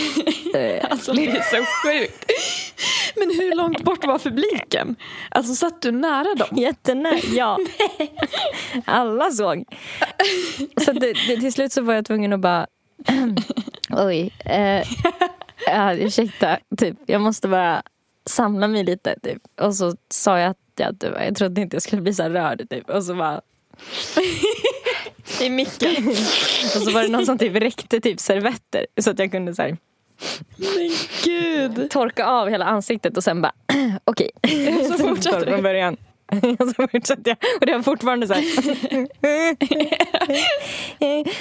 [0.55, 2.25] Eh, Alltså det är så sjukt.
[3.17, 4.97] Men hur långt bort var publiken?
[5.31, 6.49] Alltså satt du nära dem?
[6.59, 7.59] Jättenära, ja.
[8.85, 9.65] Alla såg.
[10.85, 12.67] Så det, det, till slut så var jag tvungen att bara...
[13.91, 14.33] Oj.
[14.45, 14.87] Eh,
[15.67, 16.97] ja, ursäkta, typ.
[17.07, 17.83] Jag måste bara
[18.27, 19.15] samla mig lite.
[19.23, 19.43] Typ.
[19.61, 20.97] Och så sa jag att jag,
[21.27, 22.71] jag trodde inte jag skulle bli så rörd.
[22.71, 22.91] Typ.
[22.91, 23.41] Och så bara...
[25.41, 26.09] I micken.
[26.77, 29.63] Och så var det någon som typ räckte typ servetter så att jag kunde så
[29.63, 29.77] här,
[30.57, 30.91] Men
[31.25, 31.91] gud.
[31.91, 33.53] torka av hela ansiktet och sen bara
[34.05, 34.31] okej.
[34.89, 35.63] Så fortsatte från du.
[35.63, 35.97] början.
[36.59, 37.37] Och så fortsatte jag.
[37.61, 38.45] Och det var fortfarande så här.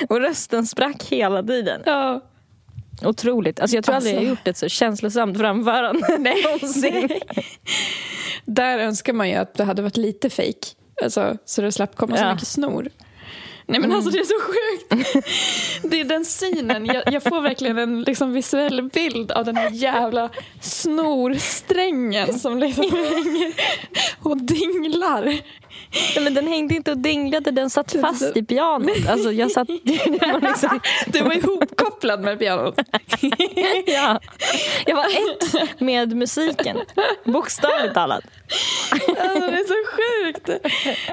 [0.10, 1.82] och rösten sprack hela tiden.
[1.86, 2.22] Ja.
[3.06, 3.60] Otroligt.
[3.60, 4.30] Alltså jag tror aldrig jag Alltså.
[4.30, 6.08] har gjort ett så känslosamt framförande
[6.44, 7.10] någonsin.
[8.46, 10.68] Där önskar man ju att det hade varit lite fake.
[11.04, 12.34] Alltså, så det slapp komma så Ja.
[12.34, 12.90] mycket snor.
[13.70, 15.28] Nej men alltså det är så sjukt.
[15.84, 16.86] Det är den synen.
[16.86, 20.30] Jag, jag får verkligen en liksom, visuell bild av den här jävla
[20.62, 23.54] snorsträngen som liksom hänger
[24.22, 25.40] och dinglar.
[26.16, 29.10] Ja, men den hängde inte och dinglade, den satt fast i pianot.
[29.10, 29.70] Alltså jag satt...
[30.22, 32.80] Var liksom, Du var ihopkopplad med pianot.
[33.86, 34.20] ja.
[34.86, 36.78] Jag var ett med musiken.
[37.26, 38.24] Bokstavligt talat.
[38.92, 40.50] Alltså det är så sjukt.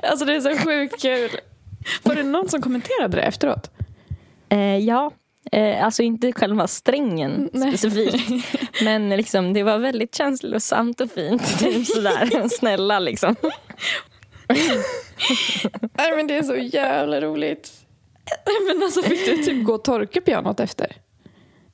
[0.02, 1.30] Alltså det är så sjukt kul.
[2.02, 3.70] Var det någon som kommenterade det efteråt?
[4.48, 5.10] Eh, ja,
[5.52, 7.78] eh, alltså inte själva strängen Nej.
[7.78, 8.46] specifikt.
[8.84, 11.58] Men liksom, det var väldigt känslosamt och fint.
[11.58, 12.48] Typ sådär.
[12.58, 13.36] Snälla liksom.
[15.94, 17.72] Nej men det är så jävla roligt.
[18.68, 20.96] Men alltså fick du typ gå och torka pianot efter?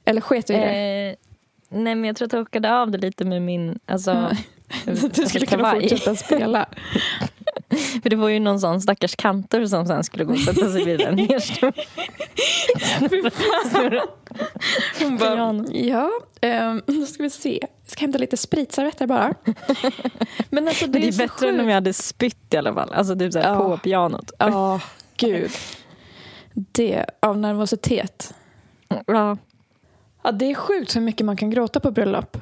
[0.05, 0.65] Eller sket du i det?
[0.65, 1.15] Eh,
[1.69, 3.79] nej men jag tror att jag torkade av det lite med min...
[3.87, 4.37] Alltså,
[4.97, 6.69] Så att du skulle kunna fortsätta spela?
[8.03, 10.85] För det var ju någon sån stackars kantor som sen skulle gå och sätta sig
[10.85, 11.73] vid den nedstå.
[15.01, 16.11] Hon bara, ja,
[16.43, 17.59] um, ska vi se.
[17.61, 19.35] Jag ska hämta lite spritservetter bara.
[20.51, 22.75] Men alltså det, Men det är så bättre än om jag hade spytt i alla
[22.75, 22.93] fall.
[22.93, 23.59] Alltså typ såhär Ja.
[23.59, 24.33] på pianot.
[24.39, 24.81] Ja,
[25.17, 25.51] gud.
[26.55, 28.35] Det, av nervositet.
[29.07, 29.37] Ja.
[30.23, 32.37] Ja, det är sjukt hur mycket man kan gråta på bröllop.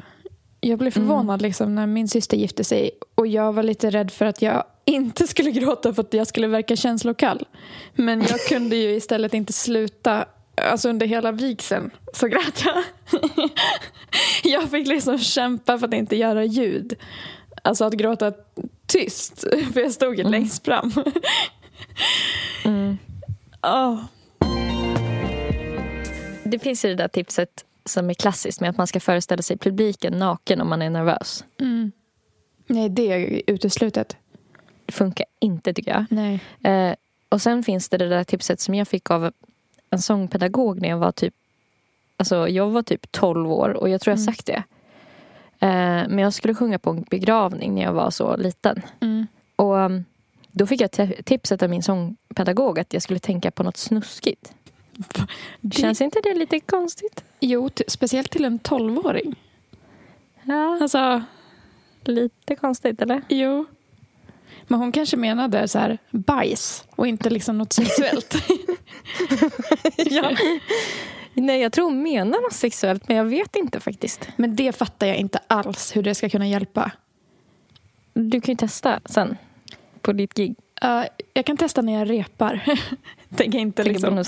[0.61, 4.25] Jag blev förvånad liksom, när min syster gifte sig och jag var lite rädd för
[4.27, 7.47] att jag inte skulle gråta för att jag skulle verka känslokall.
[7.95, 10.27] Men jag kunde ju istället inte sluta.
[10.55, 12.85] Alltså under hela vigseln så grät jag.
[14.45, 16.95] Jag fick liksom kämpa för att inte göra ljud.
[17.65, 18.33] Alltså att gråta
[18.87, 19.41] tyst,
[19.73, 20.93] för jag stod ju längst fram.
[22.65, 22.99] Mm.
[23.63, 24.05] Åh.
[26.45, 29.59] Det finns ju det där tipset som är klassiskt med att man ska föreställa sig
[29.59, 31.45] publiken naken om man är nervös.
[31.61, 31.93] Mm.
[32.67, 34.17] Nej, det är uteslutet.
[34.93, 36.05] Funkar inte tycker jag.
[36.11, 36.41] Nej.
[36.63, 36.95] Eh,
[37.29, 39.33] och sen finns det det där tipset som jag fick av
[39.91, 41.35] en sångpedagog när jag var typ
[42.17, 44.27] Alltså jag var typ 12 år och jag tror jag Mm.
[44.35, 44.63] sagt det.
[45.61, 48.83] Eh, men jag skulle sjunga på en begravning när jag var så liten.
[49.01, 49.27] Mm.
[49.57, 50.05] Och um,
[50.53, 50.91] då fick jag
[51.25, 54.53] tipset av min sångpedagog att jag skulle tänka på något snuskigt.
[55.61, 57.25] Det- Känns inte det lite konstigt?
[57.41, 59.35] Jo, speciellt till en tolvåring.
[60.43, 61.23] Ja, Alltså,
[62.05, 63.23] lite konstigt eller?
[63.29, 63.67] jo.
[64.69, 68.35] Men hon kanske menade så här bajs och inte liksom något sexuellt.
[69.97, 70.37] ja.
[71.35, 74.29] Nej, jag tror hon menar något sexuellt men jag vet inte faktiskt.
[74.37, 76.91] Men det fattar jag inte alls hur det ska kunna hjälpa.
[78.15, 79.37] Du kan ju testa sen
[80.01, 80.55] på ditt gig.
[80.85, 81.05] Uh,
[81.35, 82.61] jag kan testa när jag repar.
[83.37, 84.25] Tänker inte liksom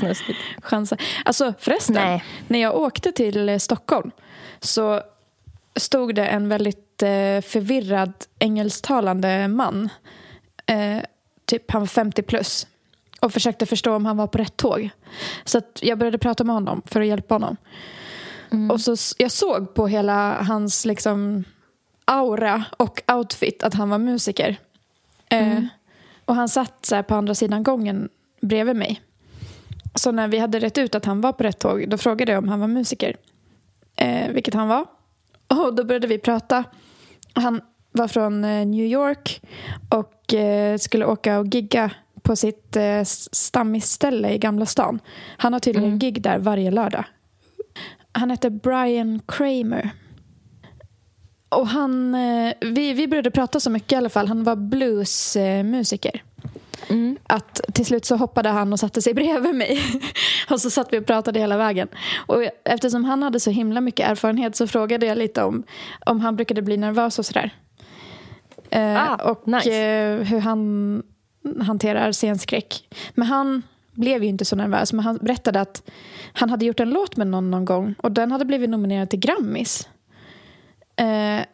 [0.62, 0.96] chansa.
[1.24, 2.24] Alltså förresten, Nej.
[2.48, 4.10] när jag åkte till eh, Stockholm
[4.60, 5.02] så
[5.76, 9.88] stod det en väldigt eh, förvirrad engelsktalande man.
[10.70, 11.02] Eh,
[11.44, 12.66] typ han var 50 plus.
[13.20, 14.90] Och försökte förstå om han var på rätt tåg.
[15.44, 17.56] Så jag började prata med honom för att hjälpa honom.
[18.70, 21.44] Och så jag såg på hela hans liksom
[22.04, 24.56] aura och outfit att han var musiker.
[25.28, 25.64] Eh,
[26.24, 28.08] och han satt så på andra sidan gången
[28.40, 29.02] bredvid mig.
[29.94, 32.42] Så när vi hade rätt ut att han var på rätt tåg då frågade jag
[32.42, 33.16] om han var musiker.
[33.96, 34.86] Eh, vilket han var.
[35.46, 36.64] Och då började vi prata.
[37.32, 37.60] Han
[37.92, 39.42] var från eh, New York
[39.88, 41.90] och eh, skulle åka och gigga
[42.22, 45.00] på sitt eh, stammisställe i Gamla stan.
[45.36, 47.04] Han har tydligen gig där varje lördag.
[48.12, 49.90] Han heter Brian Kramer.
[51.48, 52.12] Och han,
[52.60, 54.28] vi, vi började prata så mycket i alla fall.
[54.28, 56.22] Han var bluesmusiker.
[56.88, 57.18] Mm.
[57.26, 59.80] Att till slut så hoppade han och satte sig bredvid mig.
[60.50, 61.88] och så satt vi och pratade hela vägen.
[62.26, 65.62] Och eftersom han hade så himla mycket erfarenhet så frågade jag lite om,
[66.06, 67.54] om han brukade bli nervös och sådär.
[68.70, 69.70] Eh, Ah, och nice.
[69.76, 71.02] eh, hur han
[71.60, 72.88] hanterar scenskräck.
[73.14, 73.62] Men han
[73.92, 74.92] blev ju inte så nervös.
[74.92, 75.90] Men han berättade att
[76.32, 79.18] han hade gjort en låt med någon någon gång och den hade blivit nominerad till
[79.18, 79.88] Grammis.
[80.96, 81.44] Eh,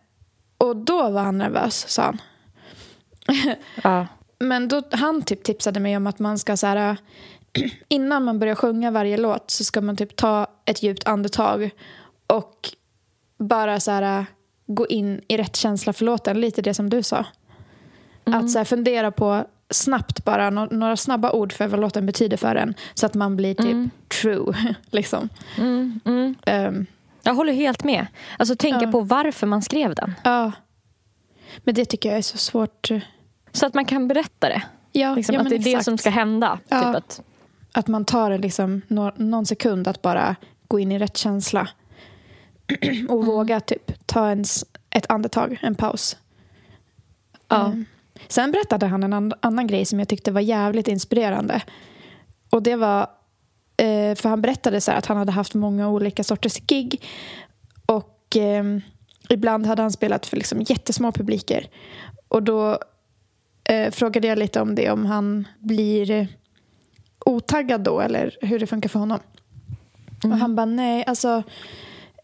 [0.59, 2.19] och då var han nervös, sa han.
[3.83, 4.07] Ja.
[4.39, 6.97] Men då, han typ tipsade mig om att man ska så här,
[7.89, 11.71] innan man börjar sjunga varje låt så ska man typ ta ett djupt andetag
[12.27, 12.69] och
[13.39, 14.27] bara så här,
[14.67, 16.41] gå in i rätt känsla för låten.
[16.41, 17.25] Lite det som du sa.
[18.25, 22.37] Att så här, fundera på snabbt bara nå- några snabba ord för vad låten betyder
[22.37, 22.75] för en.
[22.95, 23.93] Så att man blir typ
[24.23, 24.75] true.
[24.91, 25.29] liksom.
[25.59, 26.35] Mm, mm.
[26.47, 26.87] Ehm,
[27.23, 28.07] Jag håller helt med.
[28.39, 28.91] Alltså tänka Ja.
[28.93, 30.15] på varför man skrev den.
[30.25, 30.53] ja.
[31.65, 32.89] Men det tycker jag är så svårt.
[33.53, 34.63] Så att man kan berätta det.
[34.93, 35.85] Ja, Liksom, ja, att det är det exakt.
[35.85, 36.59] som ska hända.
[36.69, 36.81] Ja.
[36.83, 37.23] Typ att,
[37.73, 40.37] Att man tar det liksom nå- någon sekund att bara
[40.69, 41.69] gå in i rätt känsla.
[43.09, 44.45] och våga typ ta en,
[44.91, 46.17] ett andetag, en paus.
[47.49, 47.67] Ja.
[47.67, 47.85] Mm.
[48.29, 51.63] Sen berättade han en an- annan grej som jag tyckte var jävligt inspirerande.
[52.51, 53.01] Och det var,
[53.77, 57.03] eh, för han berättade så här att han hade haft många olika sorters gig.
[57.87, 58.81] Och ehm,
[59.29, 61.69] ibland hade han spelat för liksom jättesmå publiker.
[62.29, 62.79] Och då
[63.65, 66.27] eh, frågade jag lite om det, om han blir eh,
[67.27, 69.19] otaggad då eller hur det funkar för honom.
[70.25, 71.43] Och han bara nej, alltså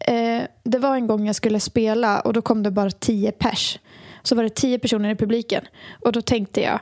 [0.07, 3.79] eh, det var en gång jag skulle spela och då kom det bara tio pers.
[4.23, 5.63] Så var det tio personer i publiken
[6.01, 6.79] och då tänkte jag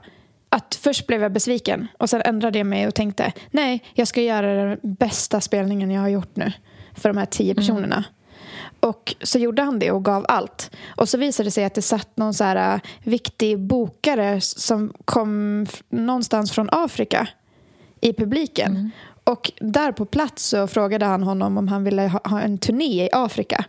[0.49, 4.21] att först blev jag besviken och sen ändrade jag mig och tänkte nej, jag ska
[4.21, 6.51] göra den bästa spelningen jag har gjort nu
[6.93, 8.03] för de här tio personerna.
[8.79, 10.71] Och så gjorde han det och gav allt.
[10.95, 14.93] Och så visade det sig att det satt någon så här äh, viktig bokare som
[15.05, 17.27] kom någonstans från Afrika
[18.01, 18.91] i publiken.
[19.23, 23.05] Och där på plats så frågade han honom om han ville ha, ha en turné
[23.05, 23.65] i Afrika.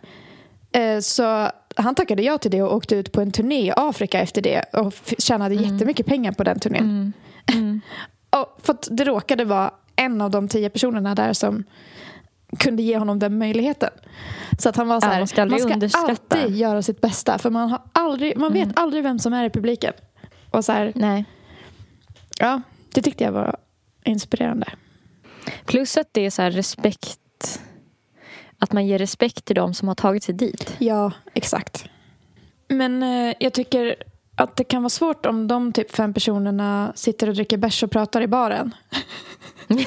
[0.71, 4.19] Eh, så han tackade ja till det och åkte ut på en turné i Afrika
[4.19, 7.13] efter det och tjänade jättemycket pengar på den turnén.
[8.29, 11.63] och för att det råkade vara en av de tio personerna där som
[12.59, 13.89] kunde ge honom den möjligheten.
[14.59, 16.37] Så att han var så Ja, här, man ska aldrig underskatta.
[16.37, 19.49] alltid göra sitt bästa för man, har aldrig, man vet aldrig vem som är i
[19.49, 19.93] publiken.
[20.49, 21.25] Och så här, nej.
[22.39, 22.61] ja,
[22.93, 23.55] det tyckte jag var
[24.03, 24.67] inspirerande.
[25.65, 27.61] Plus att det är så här respekt.
[28.59, 30.75] Att man ger respekt till de som har tagit sig dit.
[30.79, 31.85] Ja, exakt.
[32.67, 33.95] Men eh, jag tycker
[34.35, 37.91] att det kan vara svårt om de typ fem personerna sitter och dricker bärs och
[37.91, 38.75] pratar i baren.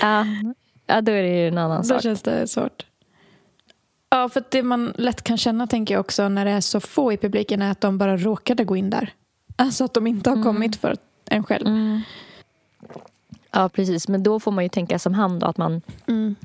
[0.00, 0.26] Ja,
[0.86, 2.02] ja då är det ju en annan Då sak.
[2.02, 2.86] känns det svårt.
[4.10, 6.80] Ja, för att det man lätt kan känna tänker jag också när det är så
[6.80, 9.12] få i publiken är att de bara råkade gå in där.
[9.56, 10.96] Alltså att de inte har kommit för
[11.30, 11.66] en själv.
[11.66, 12.00] Mm.
[13.56, 14.08] Ja, precis.
[14.08, 15.46] Men då får man ju tänka som han då.
[15.46, 16.36] Att man, Mm.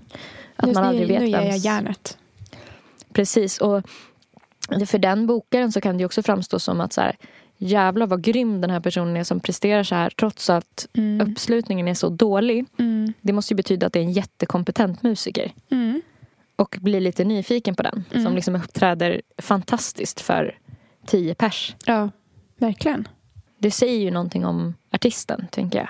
[0.55, 1.66] att Nu- man aldrig nu, vet Nu ger jag vems...
[1.66, 2.18] järnet.
[3.14, 3.57] Precis.
[3.62, 3.84] Och
[4.88, 7.16] för den bokaren så kan det ju också framstå som att så här,
[7.57, 11.32] jävlar vad grym den här personen är som presterar så här trots att Mm.
[11.32, 12.66] uppslutningen är så dålig.
[12.80, 13.14] Mm.
[13.22, 15.51] Det måste ju betyda att det är en jättekompetent musiker.
[15.72, 16.01] Mm.
[16.55, 18.03] Och blir lite nyfiken på den.
[18.12, 18.24] Mm.
[18.26, 20.57] Som liksom uppträder fantastiskt för
[21.05, 21.76] tio pers.
[21.86, 22.09] Ja,
[22.57, 23.07] verkligen.
[23.57, 25.89] Det säger ju någonting om artisten, tänker jag.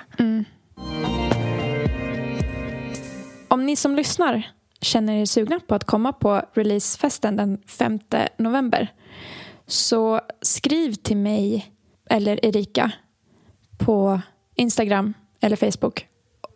[3.48, 7.98] Om ni som lyssnar känner er sugna på att komma på releasefesten den 5
[8.36, 8.92] november
[9.66, 11.72] så skriv till mig
[12.10, 12.92] eller Erika
[13.78, 14.20] på
[14.54, 16.06] Instagram eller Facebook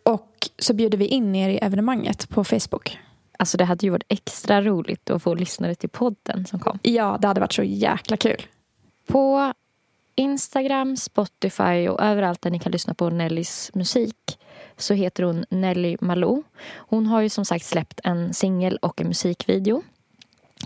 [0.04, 2.98] och så bjuder vi in er i evenemanget på Facebook.
[3.38, 6.78] Alltså det hade ju varit extra roligt att få lyssnare till podden som kom.
[6.82, 8.46] Ja, det hade varit så jäkla kul.
[9.06, 9.52] På
[10.16, 14.38] Instagram, Spotify och överallt där ni kan lyssna på Nellys musik
[14.76, 16.42] så heter hon Nelly Malou.
[16.76, 19.82] Hon har ju som sagt släppt en singel och en musikvideo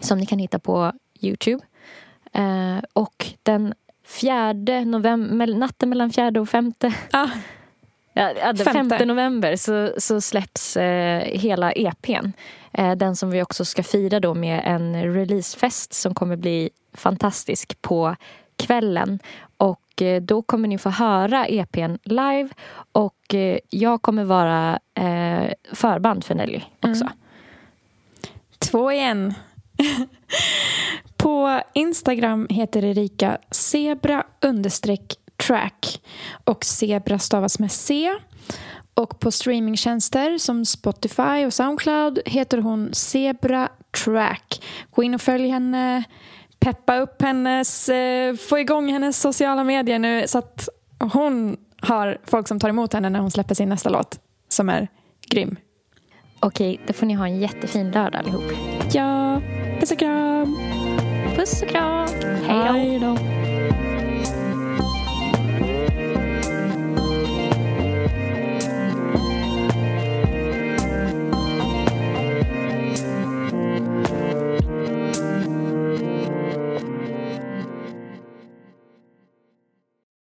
[0.00, 1.64] som ni kan hitta på Youtube.
[2.32, 3.74] Eh, och den
[4.04, 7.28] fjärde november, natten mellan fjärde och femte Ah,
[8.12, 8.72] Ja, den Femte.
[8.72, 12.32] femte november så, så släpps eh, hela EPn.
[12.72, 17.82] Eh, den som vi också ska fira då med en releasefest som kommer bli fantastisk
[17.82, 18.16] på
[18.66, 19.18] kvällen.
[19.56, 22.48] Och eh, då kommer ni få höra EPn live
[22.92, 27.04] och eh, jag kommer vara eh, förband för Nelly också.
[27.04, 27.16] Mm.
[28.58, 29.34] Två igen.
[31.16, 36.00] På Instagram heter Erika zebra understreck track
[36.44, 38.10] och zebra stavas med C.
[38.94, 43.68] Och på streamingtjänster som Spotify och Soundcloud heter hon Zebra
[44.04, 44.62] Track.
[44.90, 46.04] Gå in och följ henne,
[46.60, 50.68] peppa upp hennes, eh, få igång hennes sociala medier nu så att
[51.12, 54.88] hon har folk som tar emot henne när hon släpper sin nästa låt som är
[55.30, 55.56] grym.
[56.40, 58.52] Okej, då får ni ha en jättefin lördag allihop.
[58.92, 59.40] Ja,
[59.80, 60.56] puss och kram!
[61.36, 62.08] Puss och kram!
[62.46, 62.72] Hej då!
[62.72, 63.49] Hej då.